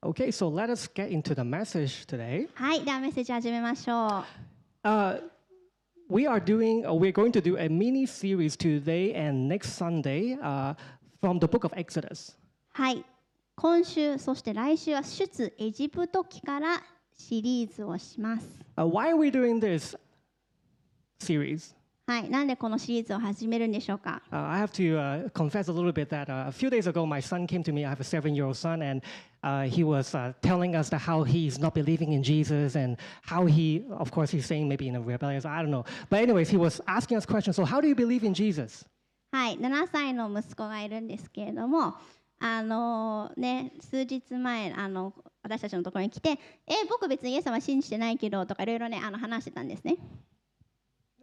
[0.00, 2.48] Okay, so let us get into the message today.
[2.54, 4.24] はい、ではメッセージ始めましょ
[4.84, 4.86] う。
[4.86, 5.20] Uh,
[6.08, 10.38] we are doing, uh, we're going to do a mini series today and next Sunday
[10.40, 10.74] uh,
[11.20, 12.36] from the book of Exodus.
[12.70, 13.04] はい、
[13.56, 16.80] 今週、そして来週は出エジプト記から
[17.16, 18.46] シリーズをします。
[18.76, 19.98] Uh, why are we doing this
[21.18, 21.74] series?
[22.08, 24.22] はい、なんでこのシリーズを始めるんでしょうか。
[24.32, 27.20] Uh, I have to uh, confess a little bit that uh, a few days ago, my
[27.20, 27.84] son came to me.
[27.84, 29.02] I have a seven year old son, and
[29.42, 33.44] uh, he was uh, telling us that how he's not believing in Jesus and how
[33.44, 35.84] he, of course, he's saying maybe in a rebellious, I don't know.
[36.08, 37.56] But, anyways, he was asking us questions.
[37.56, 38.86] So, how do you believe in Jesus?
[39.30, 41.92] はい、7歳の息子がいるんですけれども、
[42.38, 45.12] あのね、数日前あの
[45.42, 49.98] 私たちのところに来て「え僕別にイエス様信じてないけど」とかいろいろねあの話してたんですね。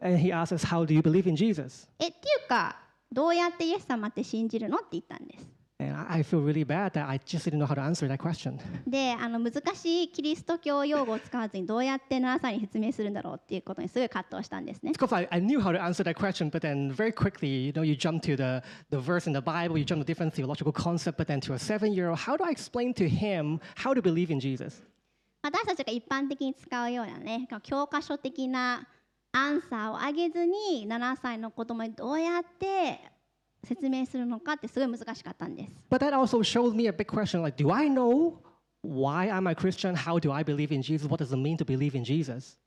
[0.05, 1.87] And he asked us, How do you believe in Jesus?
[1.97, 2.77] えっていうか
[3.11, 5.43] どうやってイエス様って信じるのって言ったんです。
[5.79, 8.59] And I I feel really bad that I just didn't know how to answer that question.
[8.87, 14.91] であの難しいキリスト教用語を使わずにどうやって7歳に説明するんだろうっていうことにすごい葛藤したんですね。
[14.91, 17.95] Because I, I knew how to answer that question, but then very quickly, you know, you
[17.95, 18.61] jump to the,
[18.91, 21.59] the verse in the Bible, you jump to different theological concept, but then to a
[21.59, 24.83] seven year old, how do I explain to him how to believe in Jesus?
[25.41, 28.87] 私たちが一般的に使うようなね教科書的な
[29.35, 33.01] アンサーをあげずに7歳の子供にどうやって
[33.65, 35.71] 説明するのかってすごい難しかったんです。
[35.89, 38.37] But that also shows me a big question like, do I know
[38.81, 39.93] why I'm a Christian?
[39.93, 41.09] How do I believe in Jesus?
[41.09, 42.57] What does it mean to believe in Jesus?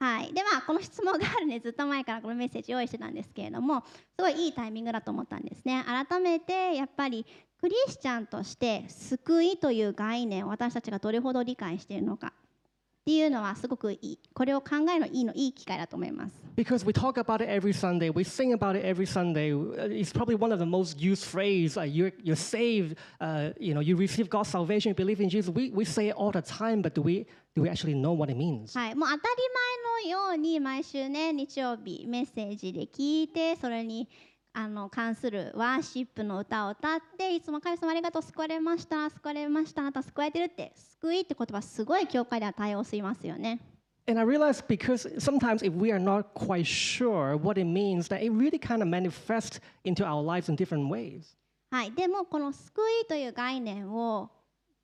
[0.00, 7.24] はい、でまあこの質問があるねずっと前からこのメッセージ用意してたんですけれどもすごいいいタイミングだと思ったんですね改めてやっぱり
[7.60, 12.34] クリスチャンとして救いという概念を私たちがどれほど理解しているのか
[13.06, 19.52] っていうのはすごくいいこれを考えるのいいのいい機会だと思います Because we talk about it every Sunday, we sing about it every Sunday.
[19.52, 21.76] Uh, It's probably one of the most used phrases.
[21.76, 25.54] Uh, you're, you're saved, uh, you know, you receive God's salvation, you believe in Jesus.
[25.54, 28.28] We, we say it all the time, but do we, do we actually know what
[28.28, 28.76] it means?
[28.76, 34.08] はい、もう当たり前のように毎週ね日曜日メッセージで聞いてそれに
[34.58, 43.60] あの関するワーシップの歌を歌っていつも神様ありがとう救われました救われましたあなた救われてるって救いって言葉すごい教会では対応しますよね。
[44.08, 48.32] And I realize because sometimes if we are not quite sure what it means, that it
[48.32, 51.36] really kind of manifests into our lives in different ways.
[51.70, 54.30] はい、でもこの救いという概念を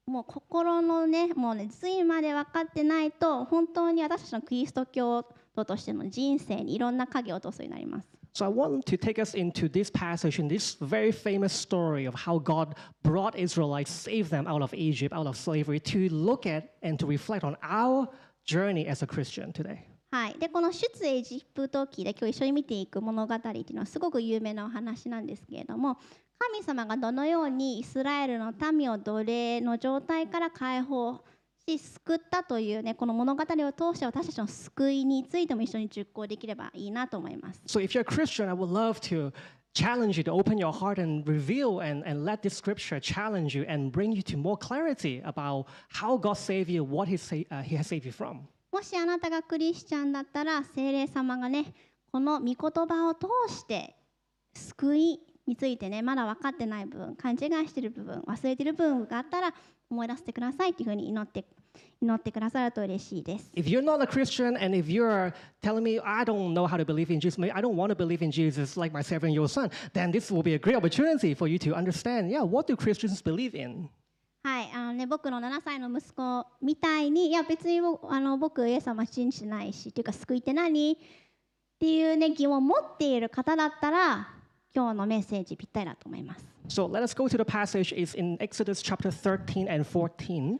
[0.04, 5.24] もう心のねもうね髄まで分かってないと本当に私たちのキリスト教
[5.56, 8.21] 徒としての人生にいろんな影を落とすようになります。
[8.33, 12.37] So I want to take us into this passage in this very famous story of how
[12.37, 16.99] God brought Israelites, saved them out of Egypt, out of slavery, to look at and
[16.99, 18.07] to reflect on our
[18.45, 19.79] journey as a Christian today.
[20.11, 25.97] はい、でこの出エジプト記で今日一緒に見ていく物語っていうのはすごく有名なお話なんですけれども
[26.37, 31.23] 神様がどのようにイスラエルの民を奴隷の状態から解放
[31.66, 37.62] し救ったというねこの物語を通して私たちの救いについても一緒に実行できればいいなと思います。
[37.66, 39.32] So if you're a Christian, I would love to
[39.74, 43.64] challenge you to open your heart and reveal and, and let this scripture challenge you
[43.68, 47.62] and bring you to more clarity about how God saved you, what he, sa- uh,
[47.62, 48.48] he has saved you from.
[48.72, 51.74] もしあなたがクリスチャンだったら聖霊様がね
[52.10, 53.94] この御言葉を通して
[54.54, 59.54] 救いについてねまだ分かってない部分勘違いしている部分忘れている部分があったら
[59.92, 61.44] 思い出してくださいっていうふうに祈って
[62.00, 63.50] 祈ってくださると嬉しいです。
[63.54, 65.32] If you're not a Christian and if you're
[65.62, 68.24] telling me, I don't know how to believe in Jesus, I don't want to believe
[68.24, 71.34] in Jesus like my seven year old son, then this will be a great opportunity
[71.34, 73.88] for you to understand, yeah, what do Christians believe in?
[74.44, 80.96] はいあのね、僕の7歳の息子みたいにいや別に僕あの僕イエス様信じてないしっていうか救いって何っ
[81.78, 84.28] ていう、ね、疑問を持っている方だったら
[84.73, 86.45] 今日のメッセージぴったりだと思います。
[86.67, 87.93] So let us go to the passage.
[87.95, 90.59] It's in Exodus chapter 13 and 14.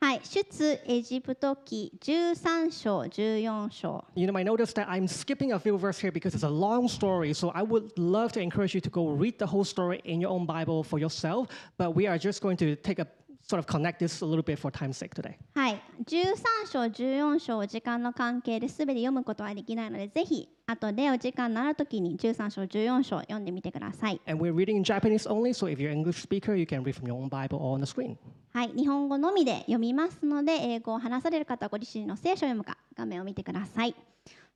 [0.00, 6.48] はい、出エジプト記13章14章 You know, I noticed that I'm skipping a few verses here because it's a
[6.48, 7.34] long story.
[7.34, 10.30] So I would love to encourage you to go read the whole story in your
[10.30, 11.48] own Bible for yourself.
[11.76, 13.08] But we are just going to take a
[13.43, 15.35] sort of connect this a little bit for time's sake today.
[15.53, 16.35] はい、13
[16.71, 24.21] 章14章を時間の関係で全て読むことはできないのでぜひ後でお時間のある時に13章14章読んでみてください。
[24.25, 25.53] And we're reading in Japanese only.
[25.53, 27.85] So if you're an English speaker, you can read from your own Bible or on
[27.85, 28.17] the screen.
[28.53, 33.95] はい、日本語のみで読みますので英語を話される方はご自身の聖書を読むか画面を見てください。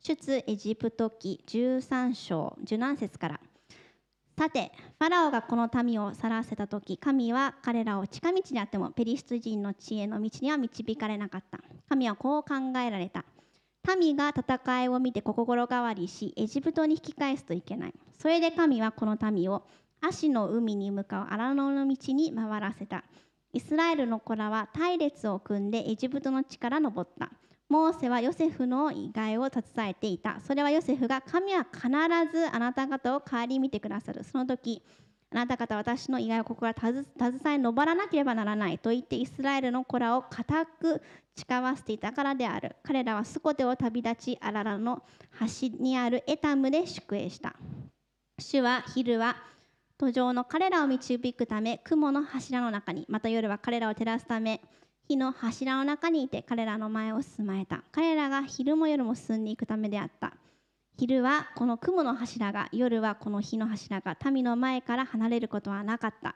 [0.01, 3.39] 出エジプト記13章17節から
[4.37, 11.59] さてファラオがこの民を去らせた時神は彼らを近道にあってもペリシテ人の知恵の道には導かれなかった。
[11.89, 13.25] 神はこう考えられた。
[13.99, 17.93] 民が戦いを見て心変わりしエジプトに引き返すといけない。
[18.19, 19.63] それで神はこの民を
[20.01, 23.05] 足の海に向かう荒野の道に回らせた。
[23.53, 27.31] イスラエルの子らは隊列を組んでエジプトの地から登った。
[27.69, 30.39] モーセはヨセフの意外を携えていた。
[30.39, 31.87] それはヨセフが神は必
[32.31, 34.23] ずあなた方を顧みてくださる。
[34.23, 34.81] その時、
[35.31, 37.05] あなた方私の意外をここから携
[37.47, 41.01] え登らなければならないと言ってイスラエルの子らを固く
[41.35, 42.77] 誓わせていたからである。
[42.83, 47.55] 彼らはスコテを旅立ち、アララの端にあるエタムで宿営した。
[48.39, 49.35] 主は昼は
[49.97, 54.61] 途上の彼らを導くため雲の柱の中にまた夜は彼らを照らすため
[55.07, 57.81] 火の柱の中にいて彼らの前を進まれた。
[57.93, 60.33] 彼らが昼も夜も進んでいくためであった。
[60.97, 66.35] 昼はこの雲の柱が夜はこの火の柱が民の前から離れることはなかった。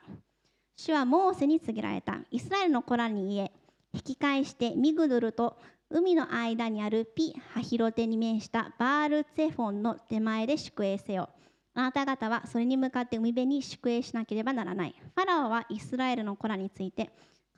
[0.78, 2.20] 主はモーセに告げられた。
[2.32, 3.52] イスラエルの子らに言え
[3.94, 5.58] 引き返してミグドルと
[5.90, 11.30] 海の間にあるピ・ハヒロテに面したバールツェフォンの手前で宿営せよ。
[11.74, 14.96] あなた方はそれに向かって海辺に宿営しなければならない。
[15.16, 17.12] ファラオはイスラエルの子らについて、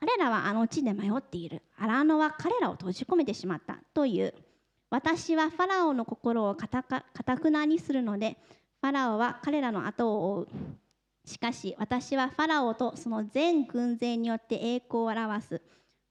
[0.05, 1.61] 彼らはあの地で迷っている。
[1.77, 3.77] アラノは彼らを閉じ込めてしまった。
[3.93, 4.33] という。
[4.89, 8.35] 私はファラオの心をかたかたくなにするので、
[8.81, 10.47] ファラオは彼らの後を追う。
[11.23, 15.61] しかし私はファラオとその全軍勢によって栄光を表す。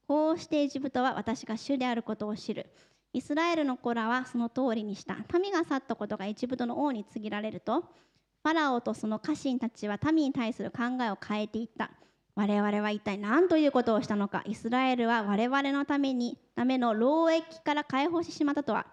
[0.07, 2.65] こうしてエジプトは私が主であることを知る。
[3.13, 11.91] イスラエルの子らはその通りにした民が去ったことがエジプトの王に告げられるとファラオとその家臣たちは民に対する考えを変えていった
[12.35, 14.43] 我々は一体何ということをしたのか。
[14.45, 18.87] イスラエルは我々のためにための労役から解放してしまったとは。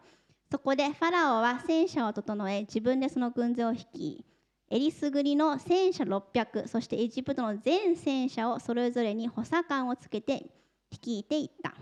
[0.50, 4.24] そこでファラオは戦車を整え自分でその軍勢を率い
[4.68, 10.44] えりすぐりの戦車600そしてエジプトの全戦車をそれぞれに補佐官をつけて
[10.90, 11.74] 率いていった。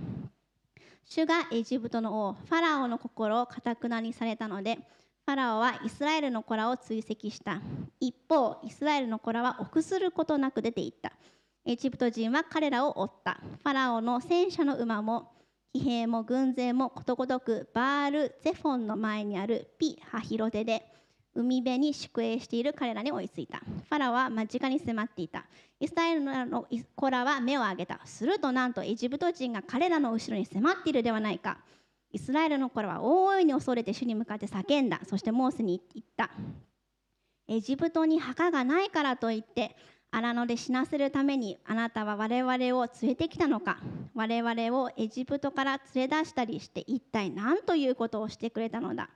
[1.05, 4.77] 主がエジプトの王ファラオの心をかたくなにされたので
[5.25, 7.61] ファラオはイスラエルの子らを追跡した。
[7.99, 11.13] 一方イスラエルの子らは臆することなく出て行った。
[11.69, 15.33] エジプト人は彼らを追ったファラオの戦車の馬も
[15.75, 20.83] 騎兵も軍勢もことごとくバール・ゼフォンの前にあるピ・ハヒロテで
[21.35, 23.59] 海辺に宿営している彼らに追いついた。
[23.59, 25.45] ファラオは間近に迫っていた。
[25.79, 26.67] イスラエルの
[26.97, 28.01] 子らは目を上げた。
[28.07, 31.59] するとなんとエジプト人が彼らの後ろに迫っているではないか。
[32.11, 35.03] イスラエルの子らは大いに恐れて主に向かって叫んだ。
[35.07, 36.31] そしてモーセに言った。
[37.47, 39.77] エジプトに墓がないからといって
[40.11, 43.79] 荒野で死なせるためにあなたは我々を連れてきたのか？
[44.15, 49.11] 我々をエジプトから連れ出したりして一体何ということをしてくれたのだ？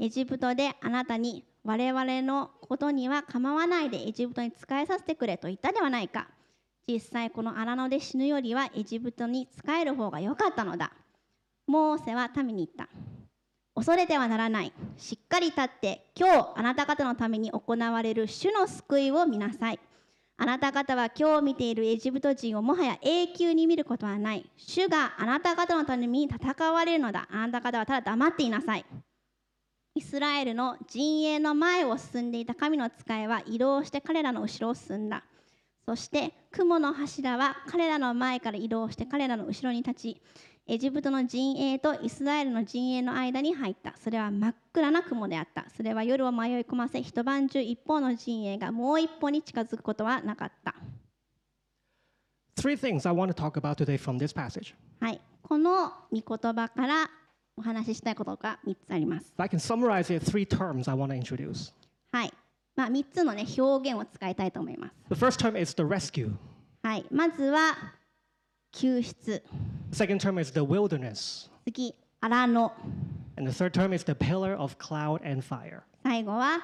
[0.00, 6.28] エジプトであなたに我々のことには構わないでエジプトに仕えさせてくれと言ったではないか？
[6.86, 10.92] 実際この荒野で死ぬよりはエジプトに仕える方が良かったのだ。
[11.66, 12.88] モーセは民に言った。
[13.74, 14.72] 恐れてはならない。
[14.96, 19.78] しっかり立って今日あなた方のために行われる主の救いを見なさい。
[20.40, 24.48] あなた方は今日見ているエジプト人をもはや永久に見ることはない。
[24.56, 27.26] 主があなた方のために戦われるのだ。
[27.28, 28.86] あなた方はただ黙っていなさい。
[29.96, 35.24] イスラエルの陣営の前を進んでいた神の使いは移動して彼らの後ろを進んだ。
[35.84, 40.22] そして雲の柱は彼らの前から移動して彼らの後ろに立ち
[40.68, 50.74] エジプトの陣営とイスラエルの陣営の間に入ったそれは真っ暗な雲であったそれは夜を迷い込ませ一晩中一方の陣営がもう一方に近づくことはなかった
[52.60, 54.74] Three things I want to talk about today from this passage.
[55.00, 57.08] はいこの御言葉から
[57.56, 59.32] お話ししたいことが3つあります。
[59.38, 61.72] I can summarize it, three terms I want to introduce.
[62.12, 62.32] はい。
[62.76, 64.94] まあ、3つのね、表現を使いたいと思います。
[65.08, 66.30] The first term is the rescue.
[66.82, 67.04] はい。
[67.10, 67.74] まずは、
[68.72, 69.42] 救出。
[69.92, 71.48] Second term is the wilderness.
[71.64, 72.72] 次、荒野。
[73.36, 75.82] And the third term is the pillar of cloud and fire.
[76.02, 76.60] 最後は、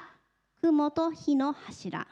[0.61, 2.07] 雲と火の柱。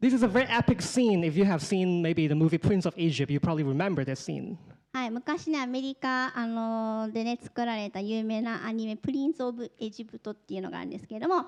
[0.00, 1.24] This is a very epic scene.
[1.24, 4.56] If you have seen maybe the movie Prince of Egypt, you probably remember this scene.
[4.92, 5.10] はい。
[5.10, 11.46] 昔ね、アメリカ、あのーでね、作られた有名なアニメ、プリンス・オブ・エジプトっていうのがあるんですけれども、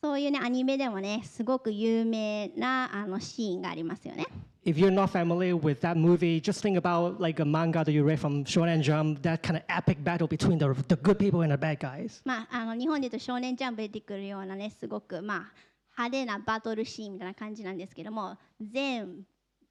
[0.00, 4.26] そういうね、アニメでもね、すごく有名なあのシーンがありますよね。
[4.65, 8.19] If you're not familiar with that movie, just think about like a manga that you read
[8.19, 11.57] from Shonen Jump, that kind of epic battle between the, the good people and the
[11.57, 12.21] bad guys.
[12.25, 15.51] まあ、あの日本でいうと少年ジャンプで出てくるようなねすごくまあ
[15.97, 19.23] 派手なバトルシーンみたいな感じなんですけども善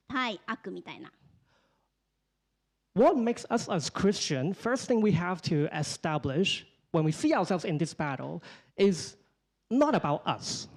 [0.08, 1.12] 対悪みたいな
[2.94, 7.64] What makes us as Christian, first thing we have to establish when we see ourselves
[7.64, 8.42] in this battle
[8.76, 9.16] is
[9.70, 10.68] not about us.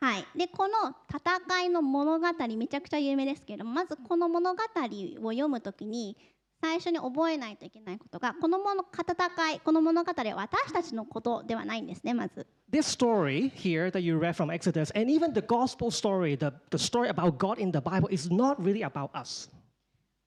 [0.00, 0.26] はい。
[0.34, 2.26] でこの戦いの物語
[2.56, 6.16] めちゃくちゃ有名ですけどもまずこの物語を読むときに
[6.62, 12.46] 最初に覚えないといけないことがこの物戦いこの物語は私たちのことではないんですねまず。
[12.70, 17.08] This story here that you read from Exodus, and even the gospel story, the, the story
[17.08, 19.50] about God in the Bible, is not really about us.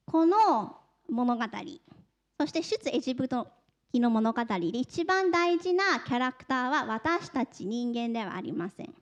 [0.05, 0.75] この
[1.09, 1.43] 物語
[2.39, 3.47] そして出エジプト
[3.91, 8.93] 記の物語で一番大事なキャラクターは私たち人間ではありません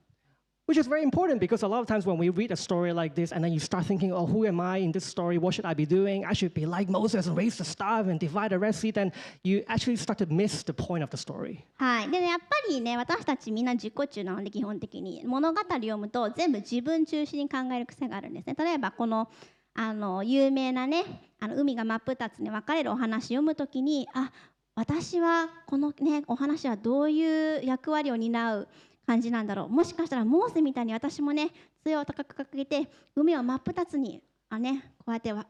[0.66, 3.16] Which is very important because a lot of times when we read a story like
[3.16, 5.36] this and then you start thinking, oh, who am I in this story?
[5.36, 6.24] What should I be doing?
[6.24, 8.92] I should be like Moses and raise the staff and divide the Red Sea.
[8.92, 11.64] Then you actually start to miss the point of the story.
[11.78, 19.28] はい、でねやっぱりね私たちみんな自己中なので基本的に物語を読むと全部自分中心に考える癖があるんですね例えばこの
[19.74, 21.04] あの有名なね
[21.40, 24.30] あの海が真っ二つに分かれるお話読むときにあ
[24.74, 28.68] 私はこのねお話はどういう役割を担う
[29.12, 31.50] 感じなんだろうもしかしたらモーセみたいに私もね
[31.82, 35.44] 杖を高く掲げて海を真っ二つにあ、ね、こうやって分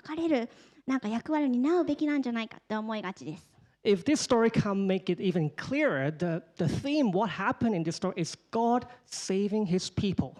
[0.00, 0.48] かれる
[0.86, 3.46] なんか役割を担うべきなんじゃないかって思いがちです。
[3.84, 8.14] If this story can make it even clearer, the, the theme, what happened in this story,
[8.16, 10.34] is God saving his people.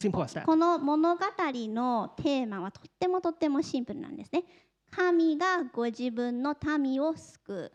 [0.00, 0.44] Simple as that.
[0.44, 4.44] この物語のテーマはとってもとってもシンプルなんですね。
[4.90, 7.72] 神がご自分の民を救う。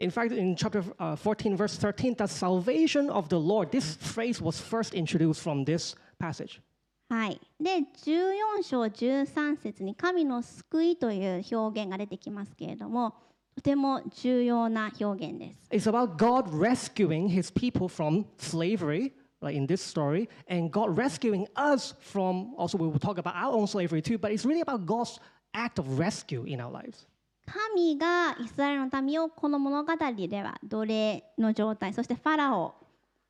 [0.00, 4.42] In fact, in chapter uh, 14, verse 13, the salvation of the Lord, this phrase
[4.42, 6.60] was first introduced from this passage.
[7.08, 13.14] はい、で14章13節に神の救いという表現が出てきますけれども
[13.54, 15.88] とても重要な表現です。
[15.88, 21.46] It's about God rescuing his people from slavery, like in this story, and God rescuing
[21.56, 24.84] us from, also, we will talk about our own slavery too, but it's really about
[24.84, 25.18] God's
[25.54, 27.06] act of rescue in our lives.
[27.45, 32.75] 神がイスラエルの民をこの物語では奴隷の状態そしてファラオ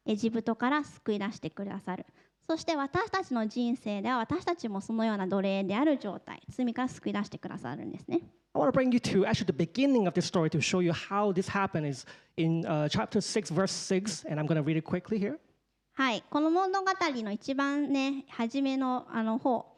[0.05, 2.05] エジプトから救い出してくださる
[2.47, 8.21] そして私たちの人生では私たちもそのような奴隷である状態罪から救い出してくださるんですね
[8.53, 10.91] I want to bring you to actually the beginning of this story to show you
[10.91, 14.75] how this happened is in uh, chapter 6, verse 6, and I'm going to read
[14.75, 15.39] it quickly here.
[15.93, 19.70] はいこの物語の一番ね初めのあの方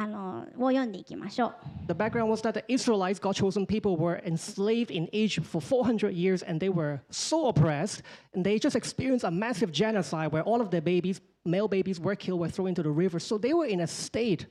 [0.00, 1.54] あのを読んでいきましょう
[1.88, 6.14] The background was that the Israelites, God's chosen people, were enslaved in Egypt for 400
[6.14, 8.04] years and they were so oppressed.
[8.32, 12.14] And they just experienced a massive genocide where all of their babies, male babies, were
[12.14, 13.18] killed, were thrown into the river.
[13.18, 14.46] So they were in a state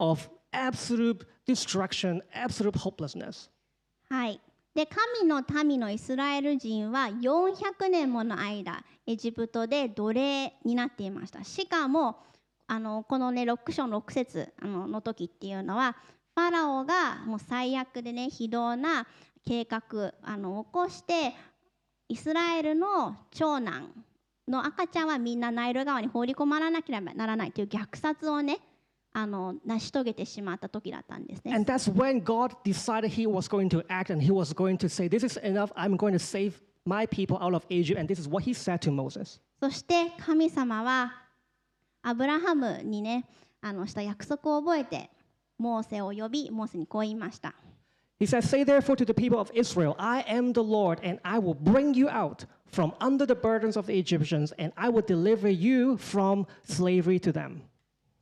[0.00, 3.50] of absolute destruction, absolute hopelessness.
[4.08, 4.40] はい。
[4.74, 11.42] で、神の民のイスラエル人は400年もの間、エジプトで奴隷になっていました。
[11.44, 12.18] しかも、
[12.68, 15.96] あのこのね、6章6節あのの時っていうのは、
[16.34, 19.06] ファラオがもう最悪でね、非道な
[19.44, 21.34] 計画あの起こして、
[22.08, 23.90] イスラエルの長男
[24.48, 28.58] の赤ちゃんはみんなナイル川に放り込まなければならないという虐殺をね、
[29.12, 31.54] あの成し遂げてしまった時だったんですね。
[31.54, 35.08] And that's when God decided He was going to act and He was going to say,
[35.08, 35.72] This is enough.
[35.74, 37.98] I'm going to save my people out of Egypt.
[37.98, 39.40] And this is what He said to Moses.
[39.58, 41.25] そして神様は
[42.06, 43.24] アブラハムにね
[43.60, 45.10] あのした約束を覚えて
[45.58, 47.56] モーセを呼びモーセにこう言いました。
[48.20, 51.54] He says, Say therefore to the people of Israel, I am the Lord, and I will
[51.54, 55.96] bring you out from under the burdens of the Egyptians, and I will deliver you
[55.96, 57.62] from slavery to them.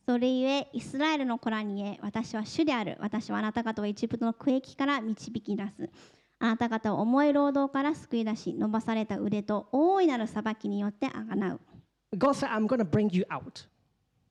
[0.06, 5.90] それゆえイスラエルの子らに言え私は主である私はあなた方をエジプトの区域から導き出す
[6.38, 11.60] あなた方を重い労働から救い出し伸ばされた腕と大いなる裁きによってあがなう
[12.16, 13.66] God said, I'm going to bring you out.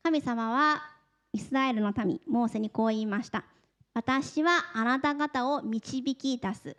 [0.04, 0.82] 神様は
[1.32, 3.46] イスラエルの民モーセにこう言いました
[3.94, 6.76] 私はあなた方を導き出す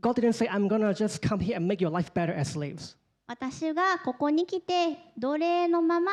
[0.00, 2.96] God didn't say, I'm to just come here and make your life better as slaves.
[3.26, 6.12] 私がここに来て奴隷のまま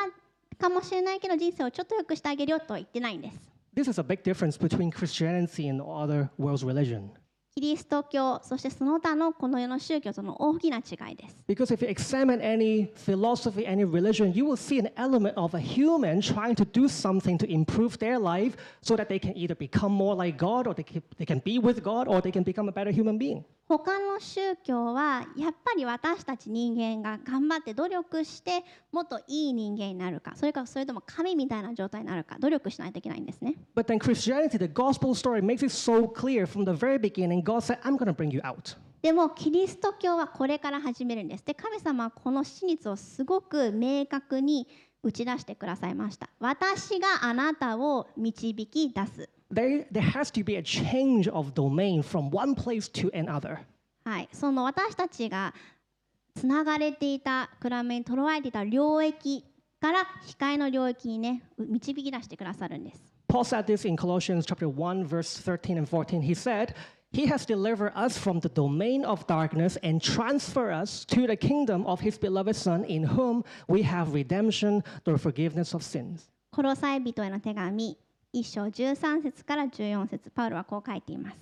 [0.60, 3.38] かもしれないけど人生をちょっと良くしてあげるよとは言ってないんです。
[3.74, 7.12] This is a big difference between Christianity and other world's religion.
[7.59, 11.37] キリスト教そしてその他のこの世の宗教との大きな違いです。
[11.49, 15.59] Because if you examine any philosophy, any religion, you will see an element of a
[15.59, 19.91] human trying to do something to improve their life so that they can either become
[19.91, 22.69] more like God or they can, they can be with God or they can become
[22.69, 23.43] a better human being.
[23.72, 33.56] 他の宗教はやっぱり私たち人間が頑張って努力してもっといい人間になるかそれかそれとも神みたいな状態になるか努力しないといけないんですね。
[33.74, 37.44] But then Christianity, the gospel story, makes it so clear from the very beginning.
[37.44, 38.76] God said, I'm going to bring you out.
[39.02, 41.46] でもキリスト教はこれから始めるんです。
[41.46, 44.68] で神様はこの真実をすごく明確に
[45.02, 46.30] 打ち出してくださいました。
[46.40, 49.30] 私があなたを導き出す。
[49.53, 53.59] There, there has to be a change of domain from one place to another.
[54.05, 55.53] はい、その私たちが
[56.35, 59.45] つながれていた暗めにとらわれていた領域
[59.81, 63.17] から光の領域にねう導き出してくださるんです。
[63.29, 66.23] Paul said this in Colossians chapter 1 verse 13 and 14.
[66.23, 66.75] He said,
[67.13, 71.85] "He has delivered us from the domain of darkness and transferred us to the kingdom
[71.87, 77.99] of his beloved son in whom we have redemption through forgiveness of sins." コロサイ人への手紙
[78.34, 81.38] 1章13節から14節パウロはこう書いています。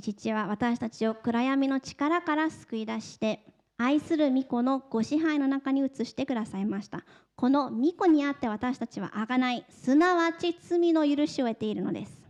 [0.00, 3.40] 父は私たちを暗闇の力から救い出して
[3.76, 7.04] 愛する御子のご支配の中に移してくださいました。
[7.36, 12.22] この御子にあって私たちはあがない、すなわち罪の許しを得ているのです。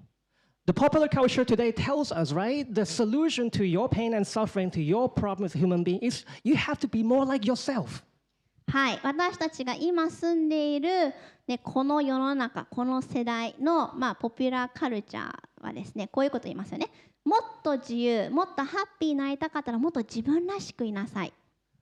[0.66, 4.81] The popular culture today tells us, right, the solution to your pain and suffering, to
[4.81, 8.02] your problem as a human being, is you have to be more like yourself.
[8.69, 11.12] はい、私たちが今住んでいる、
[11.46, 16.88] ね、この世の中この世代の、まあ、ポピュラーカルチャーはですねこういうこと言いますよね
[17.22, 21.32] もっと自由もっとハッピーになりたかったらもっと自分らしくいなさい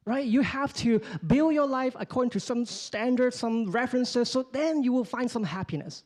[0.05, 0.25] Right?
[0.25, 4.91] You have to build your life according to some standards, some references, so then you
[4.91, 6.05] will find some happiness.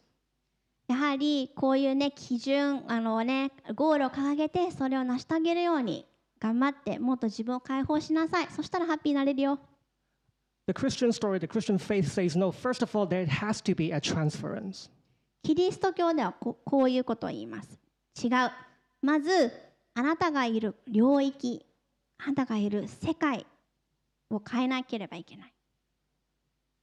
[0.88, 6.06] やはりこういうね基準あのねゴールを掲げてそれを成し遂げるように
[6.38, 9.58] 頑張ってもっと自分を解放しなさいそしたらハッピーになれるよ
[10.66, 12.50] The Christian story, the Christian faith says no.
[12.50, 14.90] First of all, there has to be a transference.
[15.46, 17.78] キリスト教ではここういうことを言います
[18.20, 18.50] 違う
[19.00, 19.52] まず
[19.94, 21.64] あなたがいる領域
[22.18, 23.46] あなたがいる世界
[24.28, 25.52] を変えなければいけない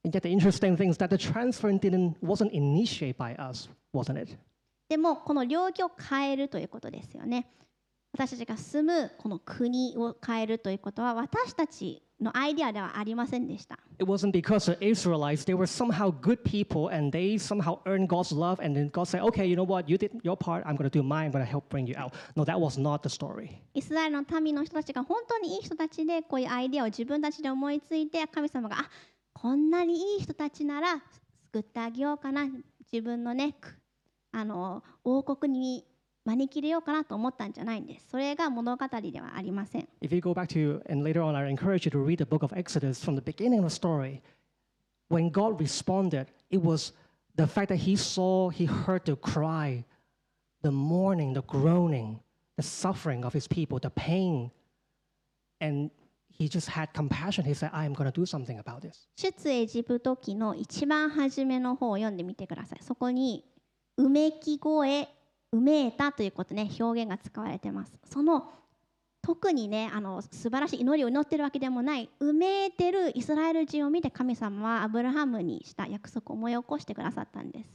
[0.06, 4.22] And yet the interesting thing is that the transfer didn't wasn't initiated by us, wasn't
[4.22, 4.38] it?
[4.88, 7.48] でもこの領域を変えるということですよね
[8.14, 18.32] 私たちが住むこの国を変えるということは私たちのアイデアではありませんでした It wasn't because the Israelites, they were somehow good people and they somehow earned God's
[18.32, 20.90] love and then God said, okay, you know what, you did your part, I'm going
[20.90, 22.14] to do mine, I'm going to help bring you out.
[22.36, 23.62] No, that was not the story.
[23.74, 28.90] イスラエルの民の人たちが本当にいい人たちでこういうアイデアを自分たちで思いついて神様があ
[29.34, 31.02] こんなにいい人たちなら
[31.52, 32.48] 救ってあげようかな
[32.92, 33.78] 自分のねく
[34.32, 35.86] あの王国に
[36.26, 42.44] 招き入れようかなと思ったんじゃないんですそれが物語ではありません If you go back to, and later on, I encourage you to read the book
[42.44, 44.22] of Exodus from the beginning of the story.
[45.10, 46.94] When God responded, it was
[47.36, 49.84] the fact that He saw, He heard the cry,
[50.62, 52.20] the mourning, the groaning,
[52.58, 54.50] the suffering of His people, the pain.
[55.60, 55.92] And
[56.30, 57.46] He just had compassion.
[57.46, 59.08] He said, I am going to do something about this.
[59.16, 63.44] 出エジプト記の一番初めの方を読んでみてくださいそこに
[63.98, 65.08] うめき声
[65.54, 67.94] うめいたということね表現が使われてます。
[68.06, 68.50] その
[69.22, 77.70] 特にねあの素晴らしい祈りを祈ってるわけでもないうめいてるイスラエル人を見て神様はアブラハムにした約束を思い起こしてくださったんです。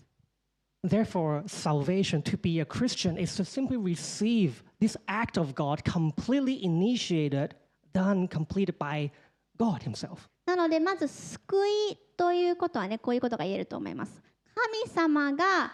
[0.86, 6.62] Therefore, salvation, to be a Christian, is to simply receive this act of God completely
[6.62, 7.54] initiated,
[7.92, 9.10] done, completed by
[9.56, 10.28] God Himself.
[10.46, 11.56] なのでまず救
[11.92, 14.22] いということはねこういうことが言えると思います。
[14.54, 15.72] 神様が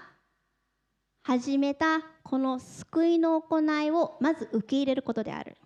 [1.26, 5.56] 始めたこの救いの行いをまず受け入れることである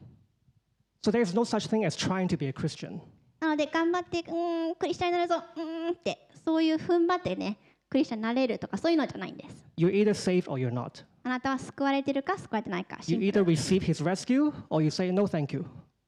[1.04, 3.00] So there's no such thing as trying to be a Christian.
[3.40, 7.58] なので頑張ってうーんクリスチャンになるぞうーんってそういう踏ん張ってね
[7.90, 11.04] クリスチャンになれるとかそういうのじゃないんです You're either saved or you're not.
[11.24, 15.64] あなたは救われてるか救われてないかシ You either receive His rescue or you say, no, thank you.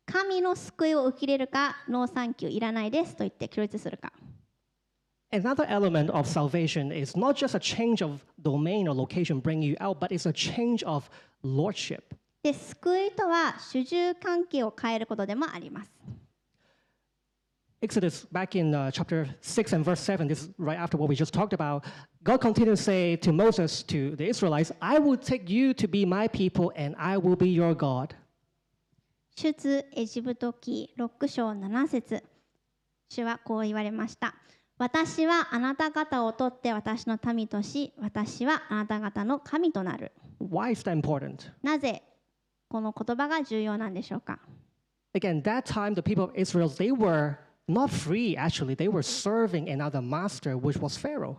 [0.07, 4.13] 神の救いを受け入れるかノーサンキューいらないですと言って拒絶するか
[5.32, 9.78] Another element of salvation is not just a change of domain or location bringing you
[9.82, 11.10] out, but it's a change of
[11.44, 12.16] lordship.
[12.44, 15.92] で救いとは主従関係を変えることでもあります
[17.82, 21.16] Exodus, back in uh, chapter 6 and verse 7, this is right after what we
[21.16, 21.84] just talked about,
[22.24, 26.06] God continued to say to Moses, to the Israelites, I will take you to be
[26.06, 28.16] my people and I will be your God.
[29.36, 32.24] 出エジプト記6章7節
[33.10, 34.34] 主はこう言われました
[34.81, 41.53] 私はあなた方を取って私の民とし私はあなた方の神となる Why is that important?
[41.63, 42.03] なぜ
[42.71, 44.39] この言葉が重要なんでしょうか
[45.13, 47.37] Again, that time the people of Israel, they were
[47.69, 48.75] not free actually.
[48.75, 51.37] They were serving another master, which was Pharaoh.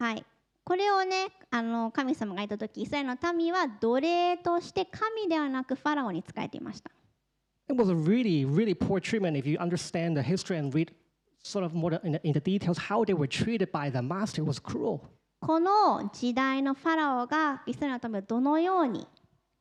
[0.00, 0.24] はい
[0.64, 6.90] これをねあの神様が言った時イスラエルの民は奴隷として神ではなくファラオに仕えていました
[7.68, 10.92] It was a really, really poor treatment if you understand the history and read
[11.42, 14.44] sort of more in the, in the details how they were treated by the master.
[14.44, 15.00] Was cruel.
[15.40, 19.06] この時代のファラオがイスラエルの民をどのように、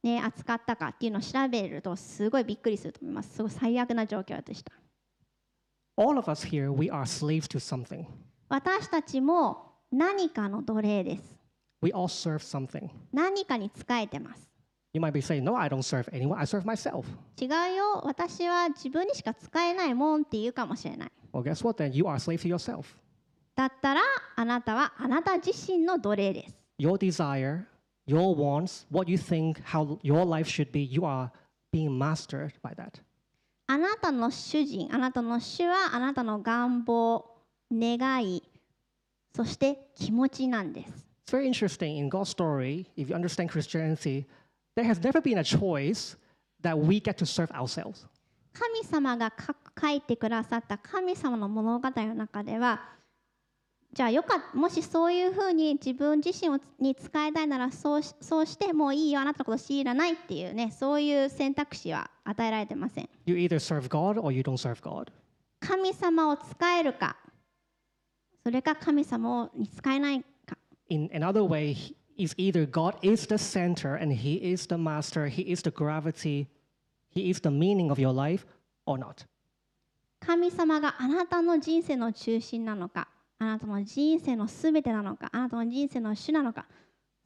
[0.04, 4.74] ね、扱ったかっていうのを調べるとすごいびっくりすると思いますすごい最悪な状況でした
[5.96, 8.06] All of us here, we are slaves to something.
[8.50, 11.34] 私たちも何かの奴隷です
[11.82, 12.90] We all serve something.
[13.14, 14.49] 何かに仕えてます
[14.92, 17.06] You might be saying, No, I don't serve anyone, I serve myself.
[17.40, 21.92] 違うよ私は自分にしか使えないもんって言うかもしれない Well, guess what then?
[21.94, 22.86] You are a slave to yourself.
[23.56, 24.02] だったら
[24.36, 26.58] あなたはあなた自身の奴隷です。
[26.80, 27.66] Your desire,
[28.08, 31.30] your wants, what you think, how your life should be, you are
[31.72, 33.02] being mastered by that.
[33.68, 37.24] あなたの主人、あなたの主はあなたの願望、
[37.72, 38.42] 願い、
[39.36, 41.06] そして気持ちなんです。
[41.28, 44.26] It's very interesting in God's story, if you understand Christianity,
[44.76, 46.18] there has never been a choice
[46.62, 48.08] that we get to serve ourselves.
[48.54, 52.82] 神様が書書いてくださった神様の物語の中では
[53.94, 59.22] じゃあよかっもしそういうふうに自分自身をに使いたいならそうしそうしてもういいよ。
[59.22, 63.10] あなたのこと知らないっていうねそういう選択肢は与えられてません。
[63.26, 65.12] You either serve God or you don't serve God.
[65.60, 67.18] 神様を使えるか。
[68.44, 70.56] それか神様をに使えないか。
[70.90, 75.64] In another way, is either God is the center and He is the master, He is
[75.64, 76.48] the gravity,
[77.10, 78.46] He is the meaning of your life,
[78.86, 79.26] or not.
[80.20, 83.08] 神様があなたの人生の中心なのか
[83.40, 86.66] あなたの人生のすべてなのかあなたの人生の主なのか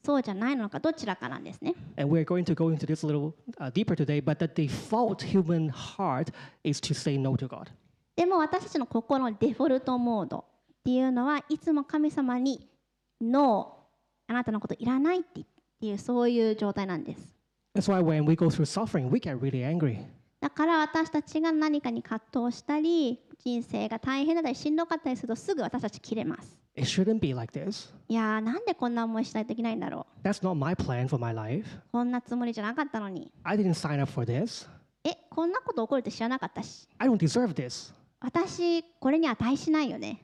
[0.05, 4.47] そうじゃないのかどちらかなんですね And we're going to go into this a little uh, deeper today, but the
[4.47, 6.31] default human heart
[6.63, 7.71] is to say no to God.
[8.15, 10.43] でも私たちの心のデフォルトモードっ
[10.83, 12.69] ていうのはいつも神様に
[13.19, 13.82] 「ノー
[14.27, 15.45] あなたのこといらない」って
[15.81, 17.35] いうそういう状態なんです
[17.75, 19.99] That's why when we go through suffering, we get really angry.
[20.39, 27.93] だから私たちが何かに葛藤したり人生が大変だったりしんどかったりするとすぐ私たち切れます It shouldn't be like this.
[28.09, 31.67] いやーなんでこんな思いしないといけないんだろ That's not my plan for my life.
[31.77, 34.67] うこんなつもりじゃなかったのに I didn't sign up for this.
[35.03, 37.93] えこんなこと起こるって知らなかったし I don't deserve this.
[38.19, 40.23] 私これに値しないよね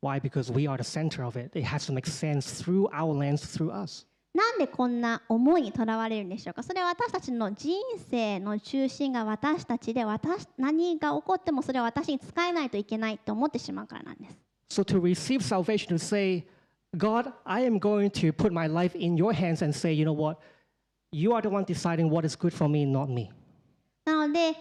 [0.00, 0.20] Why?
[0.20, 1.50] Because we are the center of it.
[1.54, 4.06] It has to make sense through our lens, through us.
[4.36, 7.74] なんでこんな思いにとらわれるんでしょうかそれは私たちの人
[8.10, 14.36] 生の中心が私たちで私何が起こってもそれは私に使えないといけないと思ってしまうからなんです。
[14.68, 16.44] So to receive salvation, to say,
[16.94, 20.12] God, I am going to put my life in your hands and say, you know
[20.12, 20.38] what?
[21.12, 23.30] You are the one deciding what is good for me, not me.
[24.04, 24.54] なので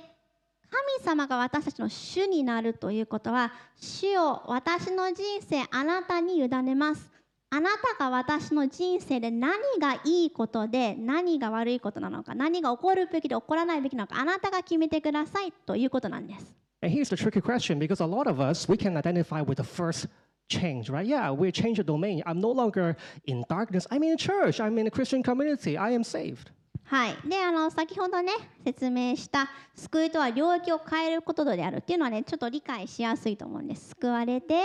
[0.70, 7.12] 神様が私たちの主になるということは主を私の人生あなたに委ねます。
[7.52, 16.56] あなたが私の人生で何がいいことで何が悪いことなのか何が起こるべきで起こらないべきなのかあなたが決めてくださいということなんです。
[16.82, 20.08] And here's the tricky question because a lot of us, we can identify with the first
[20.50, 21.06] change, right?
[21.06, 22.22] Yeah, we change the domain.
[22.26, 23.88] I'm no longer in darkness.
[23.90, 24.60] I'm in a church.
[24.60, 25.78] I'm in a Christian community.
[25.78, 26.52] I am saved.
[26.88, 28.32] はい、であの先ほどね
[28.64, 33.90] 説明した救いとは領域を変えることであるっていうのはねちょっと理解しやすいと思うんです。
[33.90, 34.56] 救われて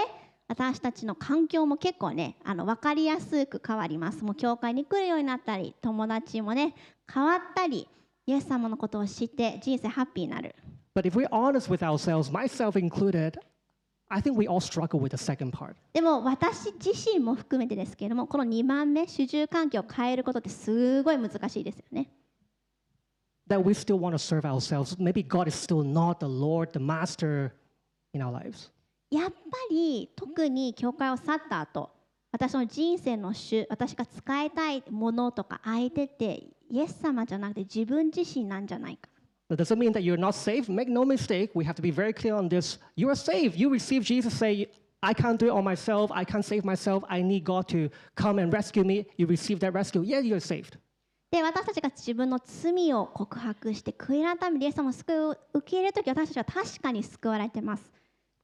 [0.47, 4.23] 私たちの環境も結構ねあの分かりやすく変わります。
[4.23, 6.75] もう教会に来るようになったり友達もね
[7.13, 7.89] 変わったり
[8.27, 10.55] イエス様のことを知って人生ハッピーになる。
[10.95, 13.39] But if we're honest with ourselves, myself included,
[14.13, 15.77] I think we all struggle with the second part.
[15.93, 22.11] でも私自身も含めてですけれどもこの2番目主従環境を変えることってすごい難しいですよね
[23.49, 24.97] That we still want to serve ourselves.
[24.97, 27.53] Maybe God is still not the Lord, the Master
[28.13, 28.71] in our lives.
[29.11, 29.37] やっぱ
[29.71, 31.91] り特に教会を去った後
[32.33, 39.09] 私の人生の主私が使いたいものとか相手ってイエス様じゃなくて自分自身なんじゃないか
[39.51, 40.69] That doesn't mean that you're not saved.
[40.69, 41.51] Make no mistake.
[41.55, 42.79] We have to be very clear on this.
[42.95, 43.57] You are saved.
[43.57, 44.33] You receive Jesus.
[44.33, 44.69] Say,
[45.03, 46.13] I can't do it on myself.
[46.15, 47.03] I can't save myself.
[47.09, 49.07] I need God to come and rescue me.
[49.17, 50.03] You receive that rescue.
[50.03, 50.79] Yeah, you're saved.
[51.33, 57.85] で私たちが自分の罪を告白して悔い改めてイエス様を救いを受け入れる時私たちは確かに救われてます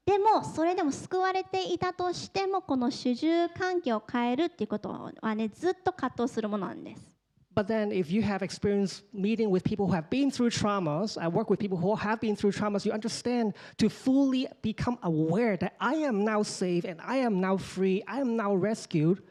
[0.07, 7.16] でもそれでも救われていたとしてもこの主従関係を変えるっていうことはねずっと葛藤するものなんです
[7.56, 11.28] But then, if you have experience meeting with people who have been through traumas, I
[11.28, 15.76] work with people who have been through traumas, you understand to fully become aware that
[15.80, 19.22] I am now saved and I am now free, I am now rescued.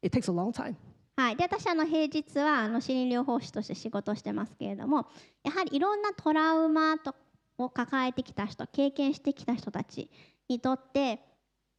[0.00, 0.76] It takes a long time.
[1.18, 5.06] はい、で私あの平日はあの心理療法士として仕事をしてますけれども
[5.44, 7.14] やはりいろんなトラウマと
[7.56, 10.10] を抱えてきた人経験してきた人たち
[10.46, 11.20] にとって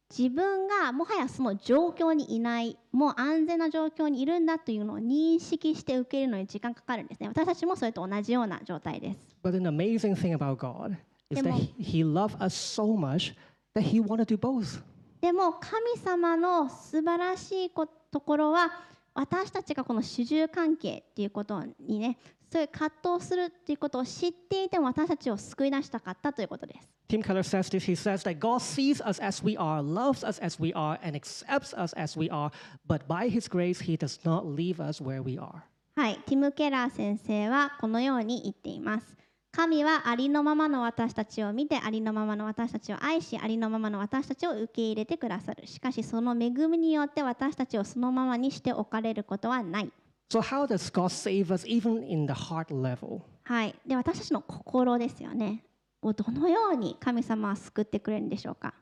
[0.09, 10.95] 自分がもはやその状況にいないもう安全な状況にいるんだというのを認識して受けるのに時間かかるんですね私たちもそれと同じような状態です But an amazing thing about God
[11.29, 13.33] is that he, loved us so much
[13.73, 14.81] that He wanted to do both.
[15.21, 18.71] でも神様の素晴らしいこところは
[19.13, 22.17] 私たちがこの主従関係っていうことにね
[22.51, 26.93] そういう葛藤するっていうことを知っていても私たちを救い出したかったということです。
[27.09, 27.83] Tim Keller says this.
[27.85, 31.15] He says that God sees us as we are, loves us as we are, and
[31.15, 32.51] accepts us as we are,
[32.87, 35.63] but by His grace, He does not leave us where we are.
[35.95, 39.22] はい、ティム・ケラー先生はこのように言っています。
[39.55, 45.67] 神はありのままの私たちを見てありのままの私たちを愛しありのままの私たちを受け入れてくださる。
[45.67, 49.91] しかしその恵みによって私たちをそのままにしておかれることはない。
[50.31, 53.19] So, how does God save us even in the heart level?
[53.43, 53.75] はい。
[53.85, 55.63] で私たちの心ですよね。
[56.01, 58.73] をどのように神様は救ってくれるんでしょうか。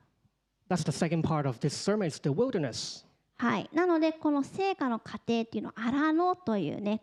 [0.69, 3.05] That's the second part of this sermon, it's the wilderness.
[3.39, 3.69] はい。
[3.73, 7.01] なのでこの成果の過程っていうのをアラノというね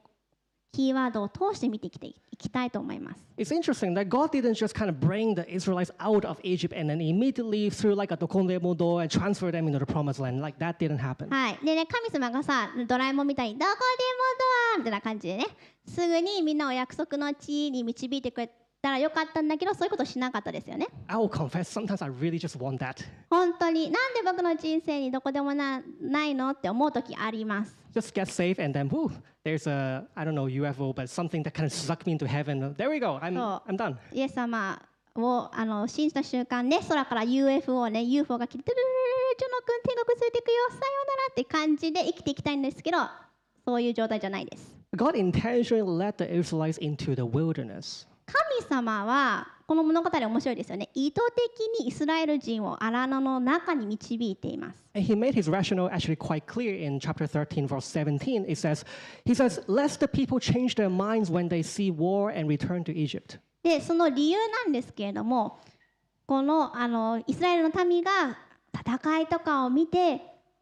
[0.72, 6.74] キーワードを通して見てきていきたいと思います It's interesting that God didn't just kind of bring the Israelites out of Egypt
[6.76, 10.40] and then immediately through like a dokonde door and transfer them into the promised land.
[10.40, 11.28] Like that didn't happen.
[11.30, 11.58] はい。
[11.64, 13.80] でね、神様がさ、ドラえもんみたいに、どこでも
[14.74, 15.46] ドアみたいな感じでね、
[15.86, 18.50] すぐにみんなを約束の地に導いてくれ
[18.80, 20.86] たらよかったんだけど、そういうことしなかったですよね。
[21.08, 23.04] I will confess, sometimes I really just want that.
[23.28, 27.76] 本当に、なんで僕の人生にどこでもなないのって思う時あります。
[27.94, 29.10] Just get saved and then, whoo,
[29.44, 32.74] there's a, I don't know, UFO, but something that kind of sucked me into heaven.
[32.76, 33.60] There we go, I'm, Oh.
[33.66, 33.96] I'm done.
[34.12, 34.80] イエス様
[35.16, 38.90] をあの信じた瞬間ね、空から UFO ね、UFO が来て、ルルルル
[39.32, 42.98] ルジョノ君天国ついてくよ、さようならって感じで生きていきたいんですけど、
[43.66, 44.72] そういう状態じゃないです。
[44.96, 48.06] God intentionally led the Israelites into the wilderness.
[48.32, 58.46] 神様はこの物語面白いですよね意図的にイスラエル人を荒野の中に導いています And he made his rationale actually quite clear in chapter 13, verse 17.
[58.48, 58.84] It says,
[59.24, 62.92] He says, Lest the people change their minds when they see war and return to
[62.94, 63.38] Egypt.
[63.62, 65.58] でその理由なんですけれども
[66.26, 68.38] このあのイスラエルの民が
[68.72, 70.18] 戦いとかを見て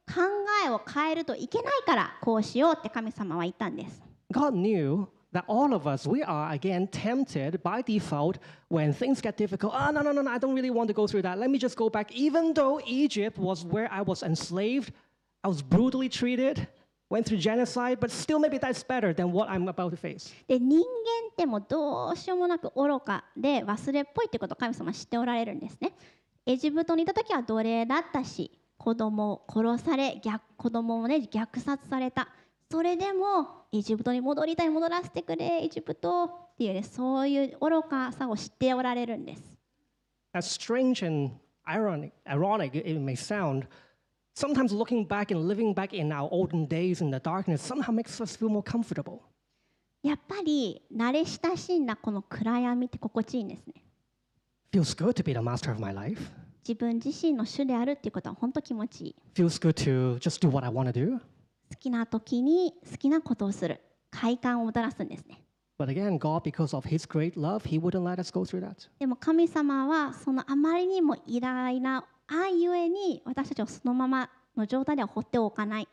[0.07, 0.23] 考
[0.65, 4.03] えを変えるといけないからこうしようって神様は言ったんです
[4.33, 8.38] God knew that all of us, we are again tempted by default
[8.68, 9.74] when things get difficult.
[9.76, 11.40] Oh, no, no, no, no, I don't really want to go through that.
[11.40, 12.12] Let me just go back.
[12.12, 14.92] Even though Egypt was where I was enslaved,
[15.44, 16.68] I was brutally treated,
[17.10, 20.34] went through genocide, but still maybe that's better than what I'm about to face.
[20.48, 20.86] で人間
[21.32, 25.94] ってもうどうしようもなく愚かで忘れっぽいってことを神様は知っておられるんですね。
[26.46, 32.28] エジプトにいた時は奴隷だったし子供を殺され逆子供をね虐殺された
[32.71, 39.43] それでもエジプトに戻りたい戻らせてくれエジプトっていうねそういう愚かさを知っておられるんです。
[40.33, 41.35] As strange and
[41.67, 43.67] ironic, ironic it may sound,
[44.35, 48.21] sometimes looking back and living back in our olden days in the darkness somehow makes
[48.21, 49.21] us feel more comfortable.
[50.03, 53.75] やっぱり慣れ親しんだこの暗闇って心地いいんですね。
[54.73, 56.21] Feels good to be the master of my life.
[56.67, 59.17] 自分自身の主であるっていうことは本当気持ちいい。
[59.35, 61.21] Feels good to just do what I want to do.
[61.71, 65.43] 好きな時に好きなことをする快感をもたらすんですね。
[65.79, 68.89] But again, God, because of His great love, He wouldn't let us go through that.
[68.99, 75.89] でも神様はそのあまりにも偉大な愛ゆえに私たちをそのままの状態では放っておかない。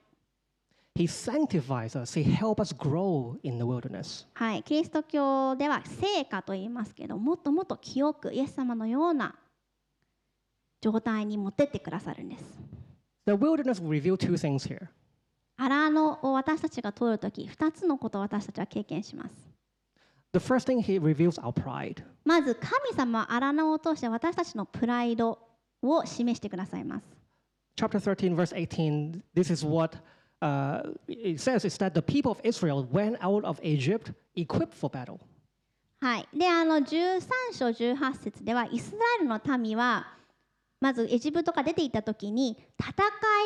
[0.95, 2.17] He sanctifies us.
[2.17, 4.25] He helps us grow in the wilderness.
[4.35, 9.35] はい、キリスト教では聖歌と言いますけどもっともっと清くイエス様のような
[10.81, 12.43] 状態に持ってってくださるんです。
[13.25, 14.87] The wilderness will reveal two things here.
[15.63, 19.33] 荒野を私たちが通るとき2つのことを私たちは経験します。
[20.33, 22.03] The first thing He reveals our pride.
[22.25, 25.39] まず神様は荒野を通して私たちのプライド
[25.81, 27.05] を示してくださいます。
[27.77, 29.97] Chapter 13, verse 18, this is what
[30.41, 34.91] uh, it says is that the people of Israel went out of Egypt equipped for
[34.91, 35.19] battle.
[36.01, 37.21] はい、であの13
[37.53, 40.07] 章18節ではイスラエルの民は
[40.83, 42.91] まずエジプトから出ていった時に戦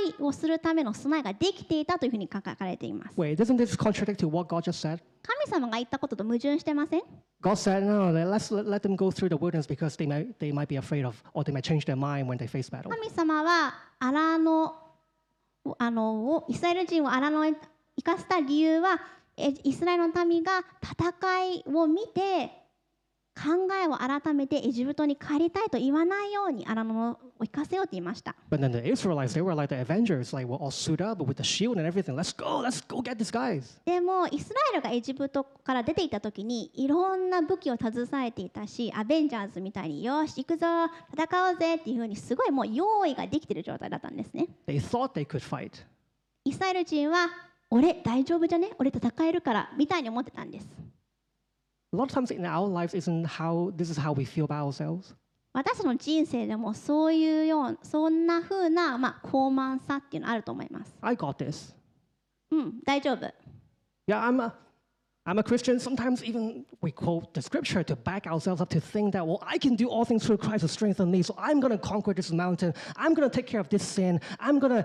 [0.10, 3.15] いをするための備えができていたというふうに書かれています。
[3.15, 5.00] Wait, doesn't this contradict to what God just said?
[5.21, 7.02] 神様が言ったことと矛盾してません
[7.43, 10.52] God said, no, no, let's let, them go through the wilderness because they might, they
[10.52, 12.89] might be afraid of, or they might change their mind when they face battle.
[12.89, 14.73] 神様は荒野
[15.78, 17.54] あのをイスラエル人を荒野へ
[17.97, 19.00] 行かせた理由は
[19.38, 22.66] えイスラエルの民が戦いを見て
[23.38, 28.36] 考えを改めてエジプトに帰りたいと言わないように荒野を行かせようと言いました。
[28.50, 31.43] But then the Israelites, they were like the Avengers, like we're all suited up with the
[31.43, 32.15] shield and everything.
[32.15, 33.80] Let's go, let's go get these guys.
[33.86, 40.65] でもイスラエルがエジプトから出ていた時にいろんな武器を携えていたしアベンジャーズみたいによし行くぞ
[41.13, 44.47] 戦おうぜっていうふうにすごいもう用意ができてる状態だったんですね。
[44.67, 45.71] They thought they could fight.
[46.43, 47.28] イスラエル人は
[47.69, 48.71] 俺大丈夫じゃね？
[48.80, 50.67] 俺戦えるからみたいに思ってたんです。
[51.92, 55.14] A lot of times in our lives, isn't how this is how we feel about ourselves.
[55.55, 60.94] 私たちの人生でもそういうようそんな風なまあ高慢さっていうのあると思います。
[61.03, 61.75] I got this.
[62.51, 63.27] うん大丈夫。
[64.07, 64.55] Yeah, I'm a,
[65.27, 65.79] I'm a Christian.
[65.79, 69.59] Sometimes even we quote the scripture to back ourselves up to think that, well, I
[69.59, 71.22] can do all things through Christ who strengthens me.
[71.22, 72.75] So I'm going to conquer this mountain.
[72.96, 74.20] I'm going to take care of this sin.
[74.40, 74.85] I'm going to,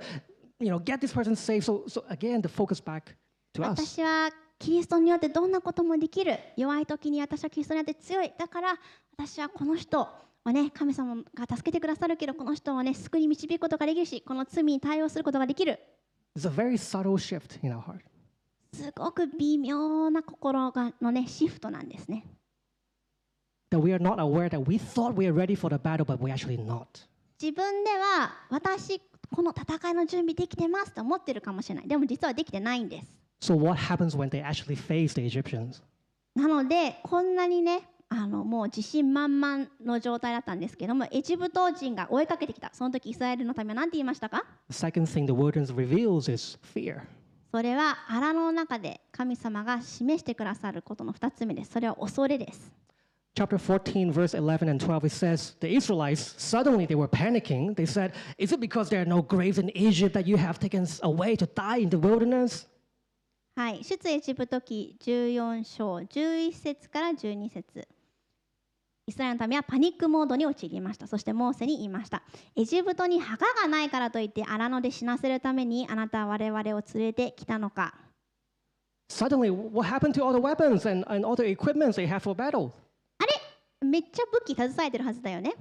[0.59, 1.65] you know, get this person saved.
[1.65, 3.15] So, so again, the focus back
[3.55, 3.79] to us.
[3.79, 4.29] 私は
[4.62, 6.38] キリストによってどんなこともできる。
[6.56, 8.32] 弱い時に私はキリストによって強い。
[8.38, 8.78] だから
[9.16, 10.08] 私はこの人
[10.44, 15.80] をね神様が助けてくださるけどこの人をね救いに導くことができるしこの罪に対応することができる。
[16.38, 18.02] It's a very subtle shift in our heart.
[18.72, 22.24] すごく微妙な心がのねシフトなんですね。
[23.72, 26.32] That we are not aware that we thought we are ready for the battle, but we're
[26.32, 26.86] actually not.
[27.42, 29.00] 自分では私
[29.34, 31.88] この戦いの準備できてますと思ってるかもしれない。
[31.88, 35.82] でも実はできてないんです So, what happens when they actually face the Egyptians?
[36.36, 47.00] なのでこんなにねあのもう自信満々の状態だったんですけどもエジプト人が追いかけてきたその時イスラエルのためは何て言いましたか The second thing the wilderness reveals is fear.
[47.50, 52.72] それは荒野の中で神様が示してくださることの2つ目ですそれは恐れです
[53.34, 57.74] Chapter 14, verse 11 and 12, it says, The Israelites, suddenly they were panicking.
[57.74, 60.86] They said, Is it because there are no graves in Egypt that you have taken
[61.02, 62.66] away to die in the wilderness?
[63.54, 63.84] はい。
[63.84, 67.86] 出エジプト記14章11節から12節。
[69.06, 71.06] イスラエルの民はパニックモードに陥りました。
[71.06, 72.22] そしてモーセに言いました。
[72.56, 77.94] エジプトに墓がないからといって荒野で死なせるためにあなたは我々を連れてきたのか。
[79.10, 82.70] Suddenly, what happened to all the weapons and, and all the equipment they have for battle?
[83.18, 83.86] あれ？
[83.86, 85.52] めっちゃ武器携えてるはずだよね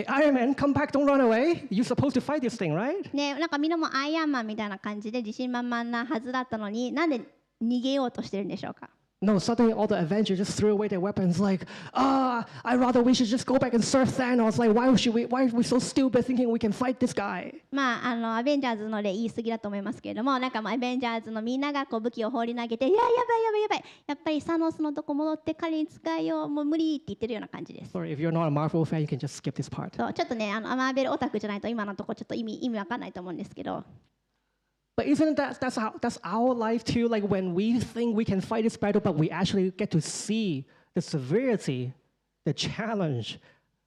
[0.00, 1.66] Hey, Iron Man, come back, don't run away.
[1.68, 3.14] You're supposed to fight this thing, right?
[3.14, 7.20] ねなんかみんなもアイアンマンみたいな感じで自信満々なはずだったのになんで
[7.62, 8.88] 逃げようとしてるんでしょうか
[9.22, 13.12] No, suddenly all the Avengers just threw away their weapons like, ah, I rather we
[13.12, 14.56] should just go back and serve Thanos.
[14.56, 17.52] Like, why should we, why are we so stupid thinking we can fight this guy?
[17.70, 29.94] まああのアベンジャーズの例言い過ぎだと思いますけれどもなんかもうアベンジャーズのみんながこう武器を放り投げていややばいやばいやばいやっぱりサノスのとこ戻って彼に使えようもう無理って言ってるような感じです Sorry, if you're not a Marvel fan, you can just skip this part.
[29.94, 33.84] そうちょっとねあのマーベルオタクじゃないと今のとこちょっと意味意味わかんないと思うんですけど
[35.00, 37.08] But isn't that that's how that's our life too?
[37.08, 40.66] Like when we think we can fight this battle, but we actually get to see
[40.94, 41.94] the severity,
[42.44, 43.40] the challenge,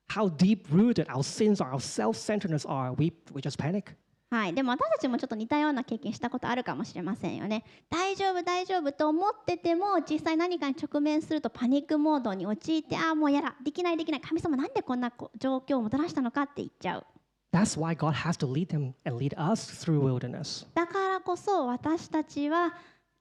[0.09, 3.95] how deep rooted our sins are, our self-centeredness are, we we just panic.
[4.31, 7.63] はい、でも私たちもちょっと似たような経験したことあるかもしれませんよね。
[7.91, 17.05] 大丈夫大丈夫と思ってても実際何かに直面するとパニックモードに陥ってああもうやだできないできない神様なんでこんな状況をもたらしたのかって言っちゃう。
[17.53, 20.65] That's why God has to lead them and lead us through wilderness.
[20.73, 22.73] だからこそ私たちは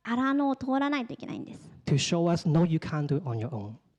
[0.03, 1.71] 荒野を通らないといけないんです。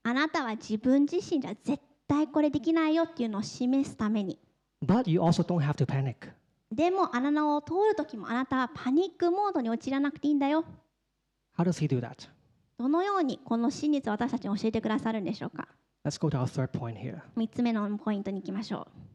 [0.06, 4.40] あなたは自分自身じゃ絶対これできないよっていうのを示すために。
[4.84, 6.32] But you also don't have to panic.
[6.72, 10.66] でも荒野を通るときもあなたはパニックモードに陥らなくていいんだよ。
[12.80, 15.68] どのようにこの真実を私たちに教えてくださるんでしょうか
[16.04, 19.13] ?3 つ目のポイントに行きましょう。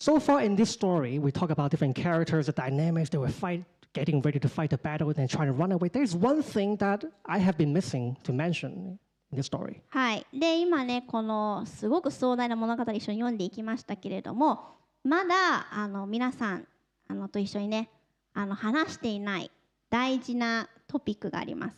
[0.00, 3.62] So far in this story, we talk about different characters, the dynamics, they were fight,
[3.92, 5.90] getting ready to fight the battle, and trying to run away.
[5.90, 8.98] There's one thing that I have been missing to mention
[9.30, 9.82] in this story.
[9.90, 16.66] はい、で今ねこのすごく壮大な物語一緒に読んでいきましたけれどもまだあの皆さん
[17.06, 17.90] あのと一緒にね
[18.32, 19.50] あの話していない
[19.90, 21.76] 大事なトピックがあります。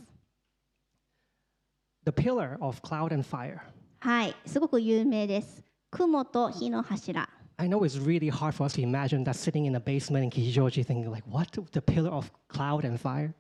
[2.05, 3.59] The pillar of cloud and fire.
[3.99, 5.65] はい、すごく有名です。
[5.91, 7.29] 雲と火の柱。
[7.63, 10.85] I know it's really hard for us to imagine that sitting in a basement in Kichijoji
[10.85, 11.57] thinking like, what?
[11.71, 13.35] The pillar of cloud and fire?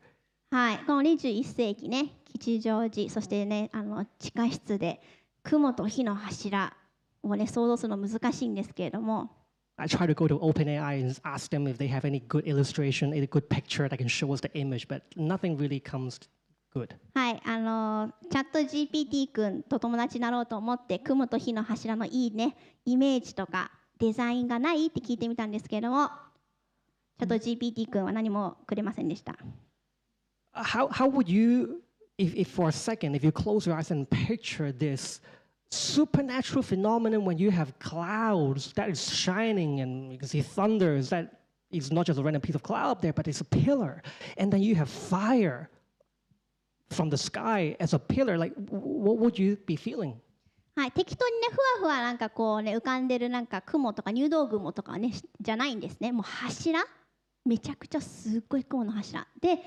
[0.52, 5.00] はい、この21世紀ね吉祥寺そしてねあの地下室で
[5.42, 6.72] 雲と火の柱
[7.24, 9.30] をね想像するの難しいんですけれども
[9.76, 13.12] I try to go to OpenAI and ask them if they have any good illustration,
[13.14, 16.20] a good picture that can show us the image, but nothing really comes
[16.72, 16.94] good.
[17.14, 22.54] はい、あのチャット GPT 君と友達になろうと思って雲と火の柱のいいね
[22.84, 26.09] イメージとかデザインがないって聞いてみたんですけれども
[27.19, 29.35] チャット GPT 君は何もくれませんでした。
[30.53, 31.81] Uh, How, how would you,
[32.17, 35.21] if, if for a second, if you close your eyes and picture this
[35.71, 41.41] supernatural phenomenon when you have clouds that is shining and you can see thunders, that
[41.71, 44.01] is not just a random piece of cloud up there, but it's a pillar.
[44.37, 45.69] And then you have fire
[46.89, 50.19] from the sky as a pillar, like w- what would you be feeling?
[50.74, 56.12] はい、適当にねふわふわなんかこうね浮かんでるなんか雲とか入道雲とかはねしじゃないんですね。
[56.12, 56.82] もう柱？
[57.44, 59.26] めちゃくちゃすっごい雲の柱。
[59.40, 59.58] で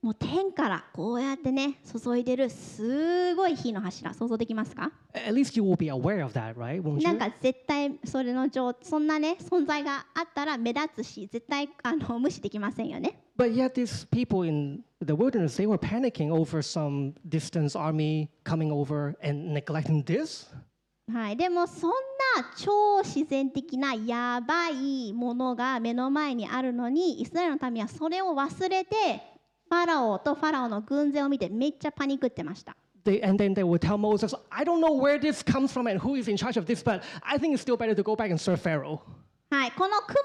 [0.00, 4.14] もう天からこうやってね注いでるすごい火の柱。
[4.14, 6.80] 想像できますか？At least you will be aware of that, right?
[6.82, 7.18] Won't なん you?
[7.18, 18.29] か絶対それの状そんなね存在があったら目立つし絶対あの無視できませんよね But yet, these people in the wilderness, they were panicking over some distant army
[18.43, 20.47] coming over and neglecting this.
[21.11, 21.95] はい、でもそんな
[22.55, 28.95] 超自然的なやばいものが目の前にあるのにイスラエルの民はそれを忘れて
[29.67, 32.75] フ ァラオとファラオの軍勢を見てめっちゃパニックってました。
[33.05, 35.99] They, and then they would tell Moses, I don't know where this comes from and
[35.99, 38.29] who is in charge of this, but I think it's still better to go back
[38.29, 39.01] and serve Pharaoh.
[39.54, 40.16] はい、この雲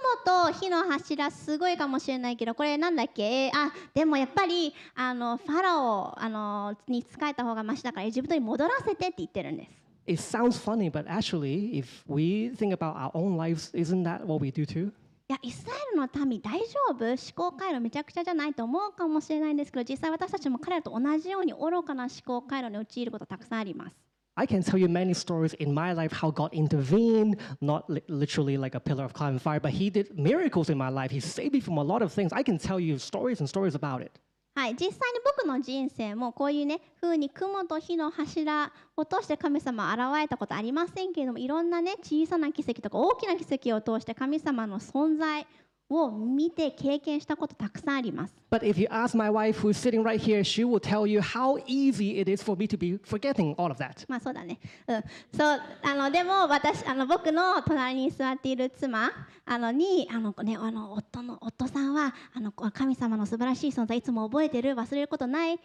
[0.49, 3.45] と火の柱すごいかもしれないけどこれなんだっけ？
[3.45, 9.71] えーあでもやっぱりあのファラオあのに仕えた方がマシだからエジプトに戻らせてって言ってるんです。
[10.07, 14.51] It sounds funny, but actually, if we think about our own lives, isn't that what we
[14.51, 14.87] do too?
[14.87, 14.93] い
[15.27, 17.05] やイスラエルの民大丈夫？
[17.05, 24.08] 思考回路めちゃくちゃじゃないと思うかもしれないんですけど実際私たちも彼らと同じように愚かな思考回路に陥ることたくさんあります。
[24.39, 28.73] I can tell you many stories in my life how God intervened, not li- literally like
[28.73, 31.11] a pillar of cloud and fire, but He did miracles in my life.
[31.11, 32.31] He saved me from a lot of things.
[32.31, 34.17] I can tell you stories and stories about it.
[34.55, 45.47] はい、実際に僕の人生もこういうね風に雲と火の柱を通して神様現れたことありませんけれどもいろんなね小さな奇跡とか大きな奇跡を通して神様の存在
[45.89, 48.35] を見て経験したことたくさんあります。
[48.51, 52.19] But if you ask my wife, who's sitting right here, she will tell you how easy
[52.19, 54.05] it is for me to be forgetting all of that.
[54.07, 54.59] まあそうだね。
[54.87, 55.03] うん。
[55.35, 59.11] そうあのでも私あの僕の隣に座っている妻
[59.45, 65.57] あのにあのねあの夫の夫さんはあの神様の素晴らしい存在いつも覚えてる忘れることないっ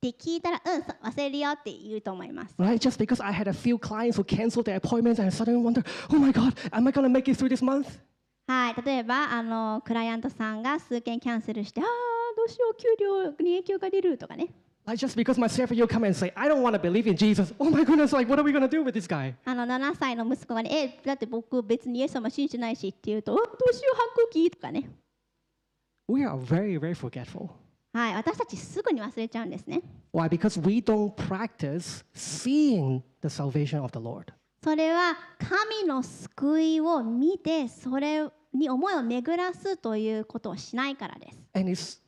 [0.00, 2.54] て聞いたらうん忘れるよって言うと思います。
[2.56, 2.78] Right?
[2.78, 6.18] Just because I had a few clients who canceled their appointments and suddenly wonder, oh
[6.18, 7.98] my God, am I to make it through this month?
[8.52, 11.86] はい、例えばあのクライアントさんが数件キャンセルしてああ
[12.36, 14.48] どうしよう給料に影響が出るとかね
[14.84, 17.54] Like just because my CFO come and say, I don't want to believe in Jesus.
[17.60, 19.34] Oh my goodness, like what are we going to do with this guy?
[19.46, 24.90] あの7歳の息子がねえだって僕別にイエス様信じてないしって言うとあどうしよう反抗期とかね
[26.08, 27.48] We are very, very forgetful.
[27.94, 29.80] はい私たちすぐに忘れちゃうんですね
[30.12, 30.28] Why?
[30.28, 34.32] Because we don't practice seeing the salvation of the Lord.
[34.64, 42.00] それは神の救いを見てそれに思いを巡らすということをしないからです And it's,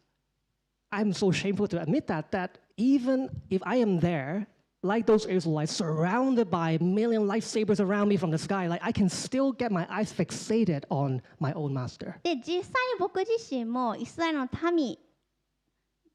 [0.90, 4.46] I'm so shameful to admit that, that even if I am there,
[4.84, 8.92] like those Israelites, surrounded by a million lightsabers around me from the sky, like I
[8.92, 12.14] can still get my eyes fixated on my own master.
[12.22, 14.98] で実際に僕自身もイスラエルの民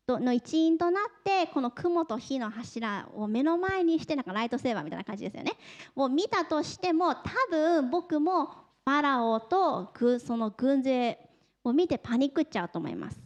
[0.06, 5.52] との一員となってこの雲と火の柱を目の前にしてなんかライトセーバーみたいな感じですよね。
[5.96, 11.18] を見たとしても多分僕もファラオと軍その軍勢
[11.64, 13.20] を見てパニックっちゃうと思います。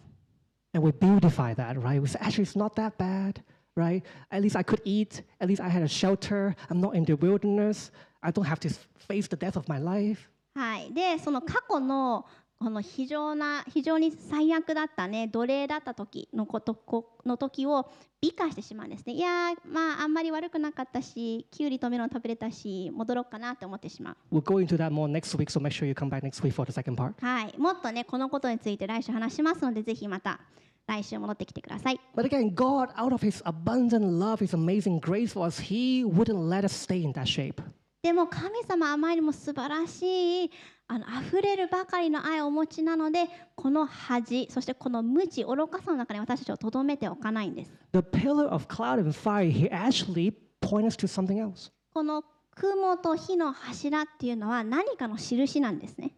[0.74, 2.02] And we beautify that, right?
[2.02, 3.44] We say, actually, it's not that bad,
[3.76, 4.04] right?
[4.32, 5.24] At least I could eat.
[5.40, 6.56] At least I had a shelter.
[6.70, 7.92] I'm not in the wilderness.
[8.24, 10.30] I don't have to face the death of my life.
[10.56, 12.26] はい、でその過去の
[12.64, 17.90] この非常な非常に最悪だったね奴隷だった時のことこの時を
[18.22, 26.54] 美化してしまうんですねいやーまああんまり悪くなかったしきゅうりとメロン食べれたし戻ろうかなって思ってしまう We'll go into that more next week, so make sure you come back next week
[26.54, 27.14] for the second part.
[27.20, 30.40] はいもっとねこのことについて来週話しますのでぜひまた
[30.88, 36.40] 来週戻ってきてください But again, God, out of His abundant love, His amazing grace for us, He wouldn't
[36.48, 37.62] let us stay in that shape.
[38.04, 40.52] でも神様あまりにも素晴らしい
[40.88, 51.72] あの溢れるばかりの愛をお持ちなのでこの恥そしてこの無知愚かさの中に私たちをとどめておかないんです The pillar of cloud and fire here actually point us to something else.
[51.94, 52.24] この
[52.56, 56.12] 雲と火の柱っていうのは何かの印なんですね。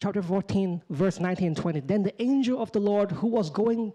[0.00, 1.86] Chapter 14, verse 19 and 20.
[1.86, 3.92] Then the angel of the Lord who was going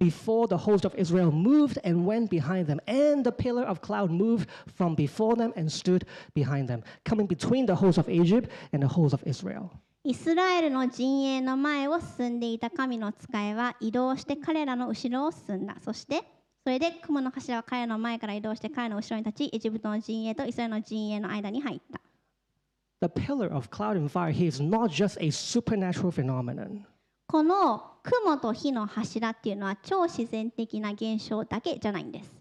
[0.00, 4.10] before the host of Israel moved and went behind them, and the pillar of cloud
[4.10, 8.82] moved from before them and stood behind them, coming between the host of Egypt and
[8.82, 9.70] the host of Israel.
[10.02, 15.76] イスラエルの陣営の前を進んでいた神の使いは移動して彼らの後ろを進んだ。
[15.84, 16.22] そして
[16.64, 22.00] それで雲の柱は彼らの前から移動して彼らの後ろに立ちエジプトの陣営とイスラエルの陣営の間に入った。
[23.02, 26.86] The pillar of cloud and fire here is not just a supernatural phenomenon.
[27.30, 32.32] この雲と火の柱っていうのは超自然的な現象だけじゃないんです。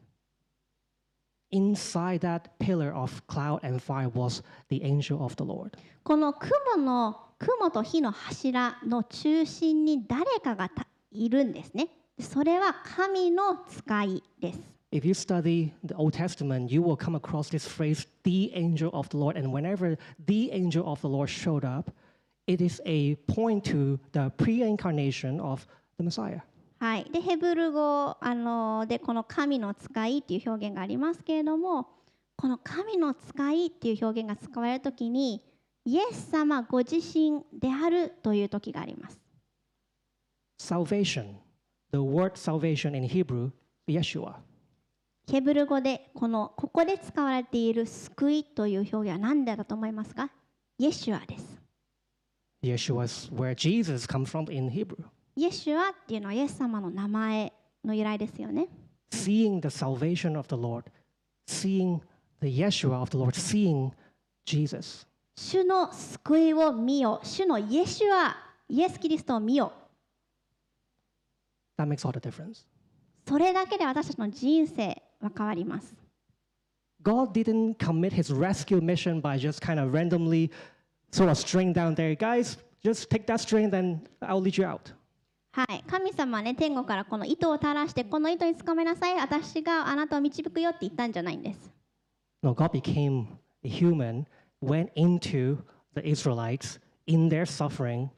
[1.52, 5.78] Inside that pillar of cloud and fire was the angel of the Lord.
[6.04, 11.90] この雲の雲と火の柱の中心に誰かがたいるんですね。
[12.20, 14.60] それは神の使いです。
[14.92, 19.18] If you study the Old Testament, you will come across this phrase, the angel of the
[19.18, 19.38] Lord.
[19.38, 21.92] And whenever the angel of the Lord showed up,
[22.50, 26.42] it is a point to the pre incarnation of the Messiah.
[26.80, 31.90] はい、でヘブル語あのでこの神の使いっていう表現がありますけれども
[32.38, 35.44] この神の使いっていう表現が使われるときに
[35.86, 39.20] イエス様ご自身であるという時があります。
[40.58, 41.36] Salvation,
[41.92, 43.52] the word salvation in Hebrew,
[43.88, 44.36] Yeshua.
[45.30, 50.32] ヘブル語でこのここで使われている救いという表現は何だと思いますか？
[50.78, 51.59] イエシュアです。
[52.63, 55.05] Yeshua is where Jesus comes from in Hebrew.
[55.37, 57.53] イエシュアっていうのはイエス様の名前
[57.85, 58.69] の由来ですよね。
[59.11, 60.85] Seeing the salvation of the Lord,
[61.47, 62.01] seeing
[62.41, 63.93] the Yeshua of the Lord, seeing
[64.47, 65.07] Jesus.
[65.37, 67.21] 主の救いを見よ。
[67.23, 68.37] 主のイエシュア、
[68.69, 69.73] イエス・キリストを見よ。
[71.77, 72.65] That makes all the difference.
[73.27, 75.95] それだけで私たちの人生は変わります。
[77.03, 80.51] God didn't commit his rescue mission by just kind of randomly
[81.12, 84.94] sort of string down there, guys, just take that string, then I'll lead you out.
[85.52, 91.72] はい、神様はね天国からこの糸を垂らしてこの糸につかめなさい私があなたを導くよって言ったんじゃないんです
[92.44, 93.28] No, God became
[93.66, 94.26] a human,
[94.62, 95.58] went into
[95.96, 98.10] the Israelites in their suffering,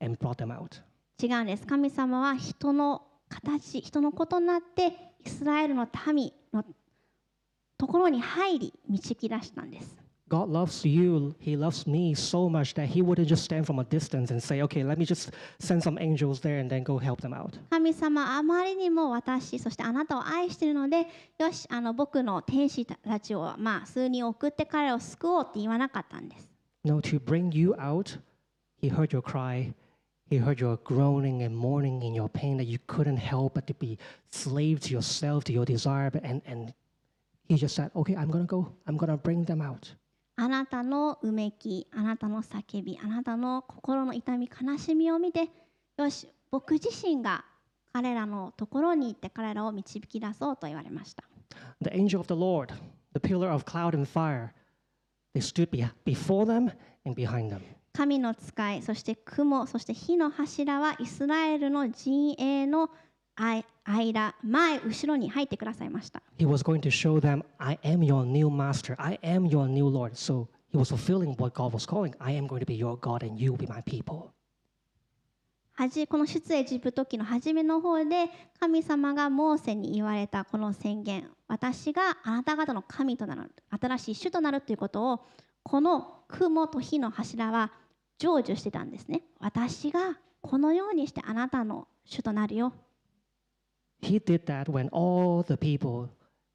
[0.00, 0.80] and brought them out.
[1.22, 4.92] 違うんです神様は人の形人のことになって
[5.24, 6.64] イスラエルの民の
[7.76, 9.99] ところに入り導き出したんです
[10.29, 13.83] God loves you, He loves me so much that He wouldn't just stand from a
[13.83, 17.21] distance and say, okay, let me just send some angels there and then go help
[17.21, 17.59] them out.
[17.69, 21.05] 神様あまりにも私そしてあなたを愛しているので
[21.37, 26.49] よしあの僕の天使たちをまあ数人送って彼を救おうって言わなかったんです
[26.83, 28.17] No, to bring you out,
[28.81, 29.73] He heard your cry.
[30.27, 33.75] He heard your groaning and mourning in your pain that you couldn't help but to
[33.75, 33.99] be
[34.31, 36.09] slave to yourself, to your desire.
[36.09, 36.73] but- And, and
[37.47, 38.67] He just said, okay, I'm going to go.
[38.87, 39.93] I'm going to bring them out.
[40.42, 45.50] あなたのうめき、あなたの叫び、あなたの心の痛み、悲しみを見て、
[45.98, 47.44] よし、僕自身が
[47.92, 51.24] 彼らのところに行って彼らを導き出そうと言われました。
[51.82, 52.72] The angel of the Lord,
[53.12, 54.52] the pillar of cloud and fire,
[55.34, 56.72] they stood be- before them
[57.04, 57.60] and behind them.
[57.92, 62.88] 神の使い、そして雲、そして火の柱はイスラエルの陣営のあ
[63.40, 66.22] 間、前、後ろに入ってくださいました。
[66.38, 68.94] He was going to show them, I am your new master.
[68.98, 70.12] I am your new Lord.
[70.12, 72.14] So he was fulfilling what God was calling.
[72.18, 74.30] I am going to be your God and you will be my people.
[76.08, 78.28] この出エジプト記の初めの方で
[78.58, 85.20] 神様がモーセに言われたこの宣言私があなた方の神となる新しい主となるということを
[85.62, 87.72] この雲と火の柱は
[88.18, 92.74] 成就してたんですね私がこのようにしてあなたの主となるよ
[94.10, 96.08] He did that when all the people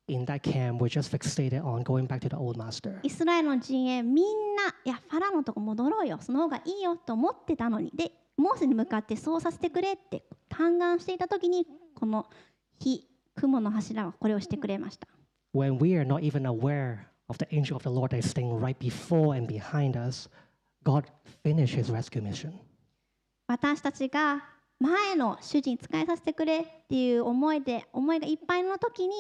[0.08, 3.00] in that camp were just fixated on going back to the old master.
[3.02, 12.26] イスラエルの陣営みんないやファラオのとこ戻ろうよその方がいいよと思ってたのにでモーセに向かってそうさせてくれって嘆願していた時にこの
[12.80, 15.08] 火雲の柱はこれをしてくれました
[15.54, 18.60] When we are not even aware of the angel of the Lord that is staying
[18.60, 20.30] right before and behind us,
[20.84, 21.06] God
[21.42, 22.52] finished his rescue mission.
[23.48, 24.44] 私たちが
[24.80, 29.14] 前の主人に仕えさせてくれっていう思いで思いがいっぱいの時に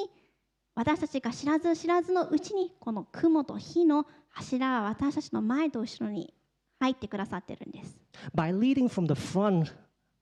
[0.75, 6.33] 私たちが知らず知らずのうちにこの雲と火の柱は私たちの前と後ろに
[6.79, 7.97] 入ってくださってるんです。
[8.35, 9.73] By leading from the front,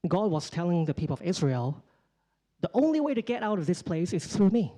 [0.08, 1.74] God was telling the people of Israel,
[2.62, 4.72] the only way to get out of this place is through me.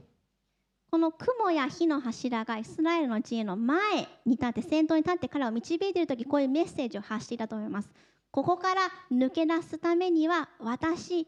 [0.89, 7.89] この雲や火の柱がイスラエルの陣営の前に立って先頭に立って彼を導いている時こういうメッセージを発していたと思います。
[8.35, 11.25] ここから抜け出すためには私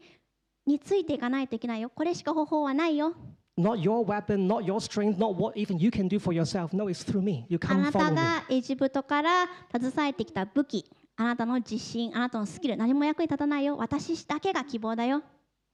[0.66, 1.88] についていかないといけないよ。
[1.88, 3.14] これしか方法はないよ。
[3.58, 6.76] Not your weapon, not your strength, not what even you can do for yourself.
[6.76, 7.46] No, it's through me.
[7.48, 8.16] You あ come なた follow me.
[8.16, 10.84] がエジプトから携えてきた武器、
[11.16, 13.78] あなたの自信、あなたのスキル、何も役に立たないよ。
[13.78, 15.22] 私だけが希望だよ。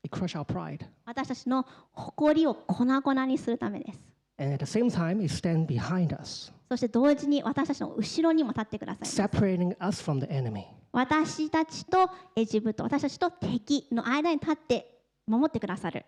[0.05, 0.87] It crush our pride.
[1.05, 3.99] 私たちの誇りを粉々にするためです。
[4.39, 10.65] And at the same time, it stand behind us, そして同時に私たちの後ろにも立ってください separating us from the enemy.
[10.95, 16.07] 私たちとエジプト、私たちと敵の間に立って守ってくださる。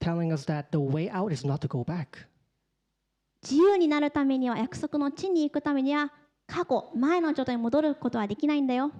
[0.00, 2.28] telling us that the way out is not to go back.
[3.42, 6.12] 自由になるためには、約束の地に行くためには、
[6.46, 8.92] 過去、前の状態に戻ることはできないんだよ。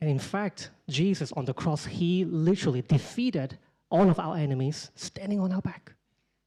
[0.00, 3.58] And in fact, Jesus on the cross, he literally defeated
[3.90, 5.94] all of our enemies standing on our back.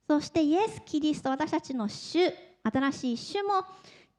[0.09, 2.19] そしてイエス・キリスト、私たちの主、
[2.63, 3.65] 新しい主も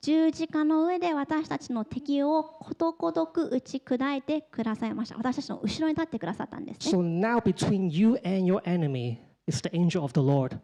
[0.04, 5.16] 十字架の上で私たちの敵をことごとく打ち砕いてくださいました。
[5.16, 6.98] 私たちの後ろに立ってくださったんですね。
[6.98, 10.58] So now between you and your enemy is the angel of the Lord.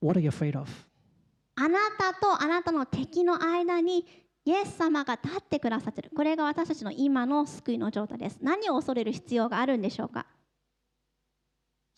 [0.00, 0.70] What are you afraid of?
[1.56, 4.06] あなたとあなたの敵の間に
[4.44, 6.12] イエス様が立ってくださっている。
[6.14, 8.38] これが私たちの今の救いの状態です。
[8.40, 10.26] 何を恐れる必要があるんでしょうか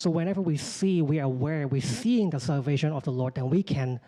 [0.03, 3.51] So whenever we see, we are aware, we're seeing the salvation of the Lord, then
[3.51, 4.01] we can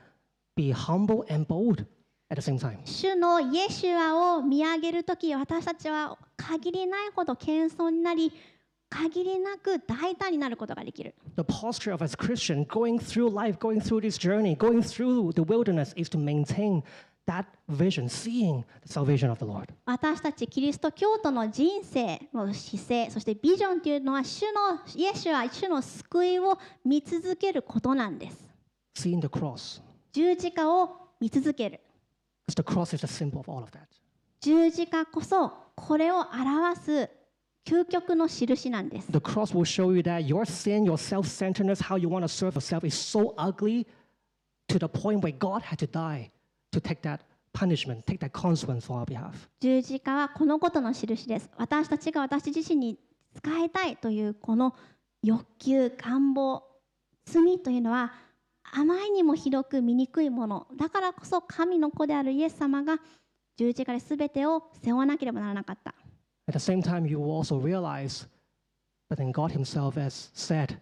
[0.57, 1.85] be humble and bold
[2.33, 2.79] at the same time.
[2.85, 8.33] 主のイエシュアを見上げるとき、私たちは限りないほど謙遜になり、
[8.89, 11.15] 限りなく大胆になることができる。
[11.37, 15.93] The posture of as Christian going through life, going through this journey, going through the wilderness
[15.95, 16.83] is to maintain
[17.27, 19.69] that vision, seeing the salvation of the Lord.
[19.85, 28.37] 私たちキリスト教徒の人生の姿勢そしてビジョンというのは主のイエスは主の救いを見続けることなんです
[28.97, 29.81] Seeing the cross.
[30.13, 31.81] 十字架を見続ける
[34.41, 37.11] 十字架こそこれを表す
[37.65, 39.13] 究極の印なんです。
[49.61, 51.51] 十字架はこのことの印です。
[51.57, 52.99] 私たちが私自身に
[53.35, 54.75] 使いたいというこの
[55.23, 56.65] 欲求、願望、
[57.25, 58.13] 罪というのは
[58.71, 60.67] あまりにもひどく醜いもの。
[60.77, 62.99] だからこそ神の子であるイエス様が
[63.57, 65.95] 十字架で全てを背負わなければならなかった。
[66.49, 68.27] At the same time, you will also realize
[69.11, 70.79] that then God Himself has said,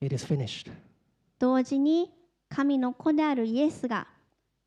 [0.00, 0.70] It is finished.
[1.38, 2.10] 同時に
[2.48, 4.06] 神の子であるイエスが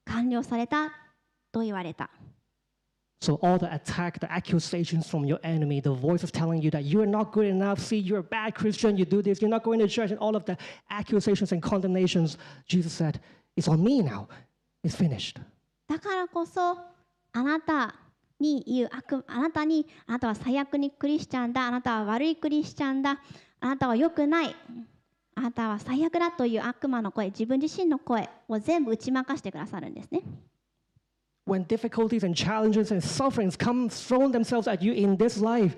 [0.06, 0.92] 完了された
[1.52, 2.10] と言われた
[3.22, 7.06] So, all the attack, the accusations from your enemy, the voices telling you that you're
[7.06, 9.88] not good enough, see, you're a bad Christian, you do this, you're not going to
[9.88, 10.58] church, and all of the
[10.90, 13.22] accusations and condemnations, Jesus said,
[13.56, 14.28] It's on me now.
[14.84, 15.40] It's finished.
[15.88, 16.78] だからこそ
[17.34, 17.94] あなた
[18.40, 23.20] に言う悪あなたにあなたは最悪にクリスチャンだあなたは悪いクリスチャンだ
[23.60, 24.56] あなたは良くない
[25.36, 30.22] あなたは最悪だという悪魔の声自分自身の声を全部打ち負かしてくださるんですね
[31.45, 35.77] When difficulties and challenges and sufferings come thrown themselves at you in this life,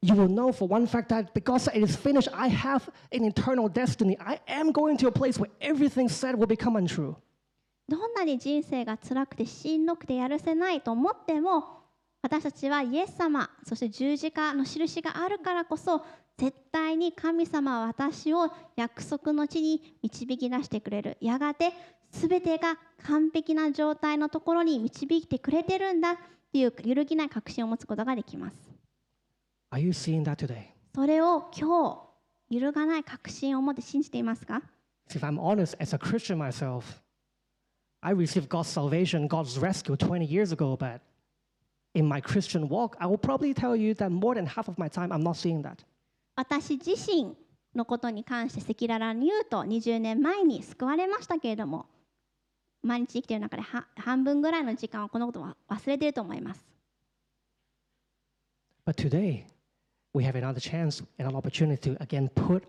[0.00, 3.68] you will know for one fact that because it is finished, I have an eternal
[3.68, 4.16] destiny.
[4.18, 7.16] I am going to a place where everything said will become untrue.
[7.88, 11.75] どんなに人生が辛くてしんどくてやるせないと思っても
[12.27, 16.03] 私たちはイエス様そして十字架の印があるからこそ
[16.37, 21.17] 絶対に神様は私を約束の地に導き出してくれる。
[21.21, 21.71] やがて
[22.11, 26.15] 全てが完璧な状態のところに導いてくれてるんだっ
[26.51, 28.57] ていう揺るぎない確信を持つことができます。
[29.71, 30.65] Are you seeing that today?
[30.93, 32.11] それを今
[32.49, 34.61] 日揺るがない確信を持って信じていますか
[35.09, 37.01] ？If I'm honest, as a Christian myself,
[38.01, 40.99] I received God's salvation, God's rescue 20 years ago, but
[41.93, 44.89] in my Christian walk, I will probably tell you that more than half of my
[44.89, 45.85] time I'm not seeing that.
[46.35, 47.35] 私自身
[47.75, 51.87] のことに関して赤裸々に言うと20年前に救われましたけれども
[52.83, 56.63] 毎日生きている中では半分ぐらいの時間はこのことを忘れていると思います。
[58.85, 59.43] But today,
[60.13, 62.63] we have another chance and an opportunity to again put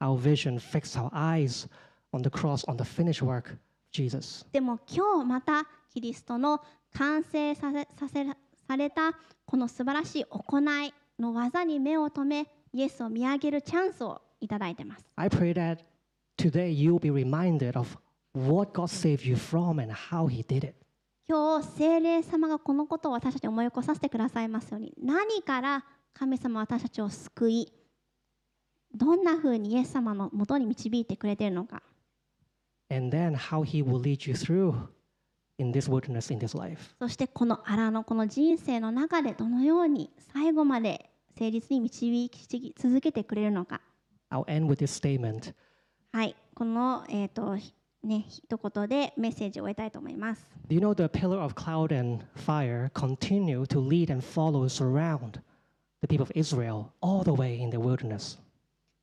[0.00, 1.66] our vision, fix our eyes
[2.12, 3.58] on the cross, on the finished work of
[3.90, 4.44] Jesus.
[4.52, 6.60] でも今日またキリストの
[6.92, 8.24] 完成させさせ
[8.66, 9.12] された
[9.44, 15.04] この素晴らしい行いの技に目を留めイエスを見上げるチャンスをいただいてます。
[15.16, 15.78] I pray that
[16.36, 17.96] today you'll be reminded of
[18.34, 20.74] what God saved you from and how He did it.
[21.26, 27.72] 今日聖霊様がこのことを私たちに思い起こさせてくださいますように何から神様は私たちを救い
[28.94, 31.82] どんなふうにイエス様のもとに導いてくれているのか
[32.90, 34.74] and then how he will lead you through
[35.58, 36.94] in this wilderness in this life.
[36.98, 43.80] そしてこの荒のこの人生の中でどのように最後まで誠実に導き続けてくれるのか
[44.30, 45.54] I'll end with this statement.
[46.12, 47.56] はいこの、えーと
[48.04, 50.44] ね、一言でメッセージを終えたいと思います。
[50.68, 55.40] Do you know the pillar of cloud and fire continue to lead and follow, surround
[56.00, 58.38] the people of Israel all the way in the wilderness?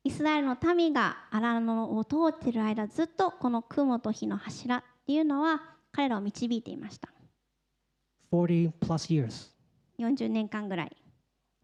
[0.04, 7.08] イスラエルの民が荒野を通っている間ずっとこの雲と火の柱っていうのは彼らを導いていました
[8.32, 9.50] 40 plus years
[9.98, 10.96] 40年間ぐらい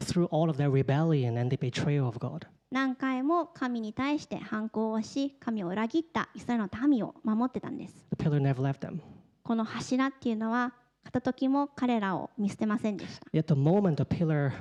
[0.00, 2.46] through all of their rebellion and the betrayal of God.
[2.70, 9.00] 何回も神に対して反抗をし神を裏切ったイスラエルの民を守ってたんです The pillar never left them.
[9.42, 10.74] この柱っていうのは
[11.04, 14.52] 片時も彼らを見捨てませんでした Yet the moment the pillar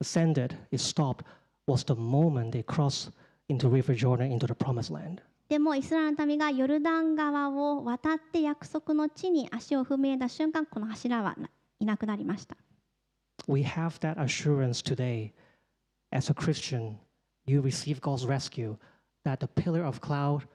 [0.00, 1.24] ascended, it stopped,
[1.68, 3.12] was the moment they crossed
[3.48, 5.22] into River Jordan into the promised land.
[5.52, 11.36] でもイスラエルの民がヨルダン川を渡って約束の地に足を踏み入れた瞬間この柱は
[11.78, 12.56] いなくなりました
[13.46, 15.32] We have that assurance today.
[16.10, 16.96] As a Christian,
[17.44, 18.78] you receive God's rescue,
[19.26, 20.46] that the pillar of cloud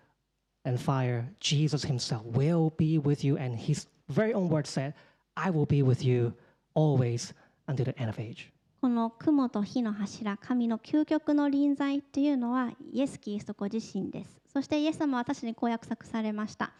[0.66, 3.38] and fire, Jesus Himself, will be with you.
[3.38, 4.96] And His very own word said,
[5.36, 6.34] I will be with you
[6.74, 7.36] always
[7.68, 8.52] until the end of age.
[8.82, 16.72] この雲と火の柱神の究極の臨在というのはイエス・キリストご自身ですそしてイエス様は私にこう約束されました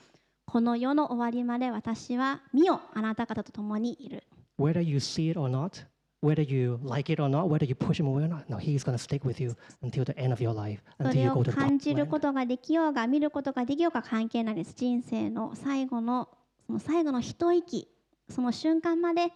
[0.46, 4.24] この世の終わりまで私は見よあなた方と共にいる
[4.60, 5.86] Whether you see it or not,
[6.24, 8.84] whether you like it or not, whether you push Him away or not, no, He's
[8.84, 11.30] going to stick with you until the end of your life, そ until れ you
[11.30, 16.30] を go to the 感じ top る.ことができようが見ることができようが関係ないです人生の最後の
[16.66, 17.88] その最後の一息
[18.28, 19.32] その瞬間まで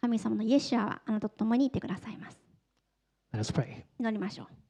[0.00, 2.38] 神様のイエシュアはあなたと共にいてくださいます
[3.34, 3.82] Let us pray.
[3.98, 4.67] 祈りましょう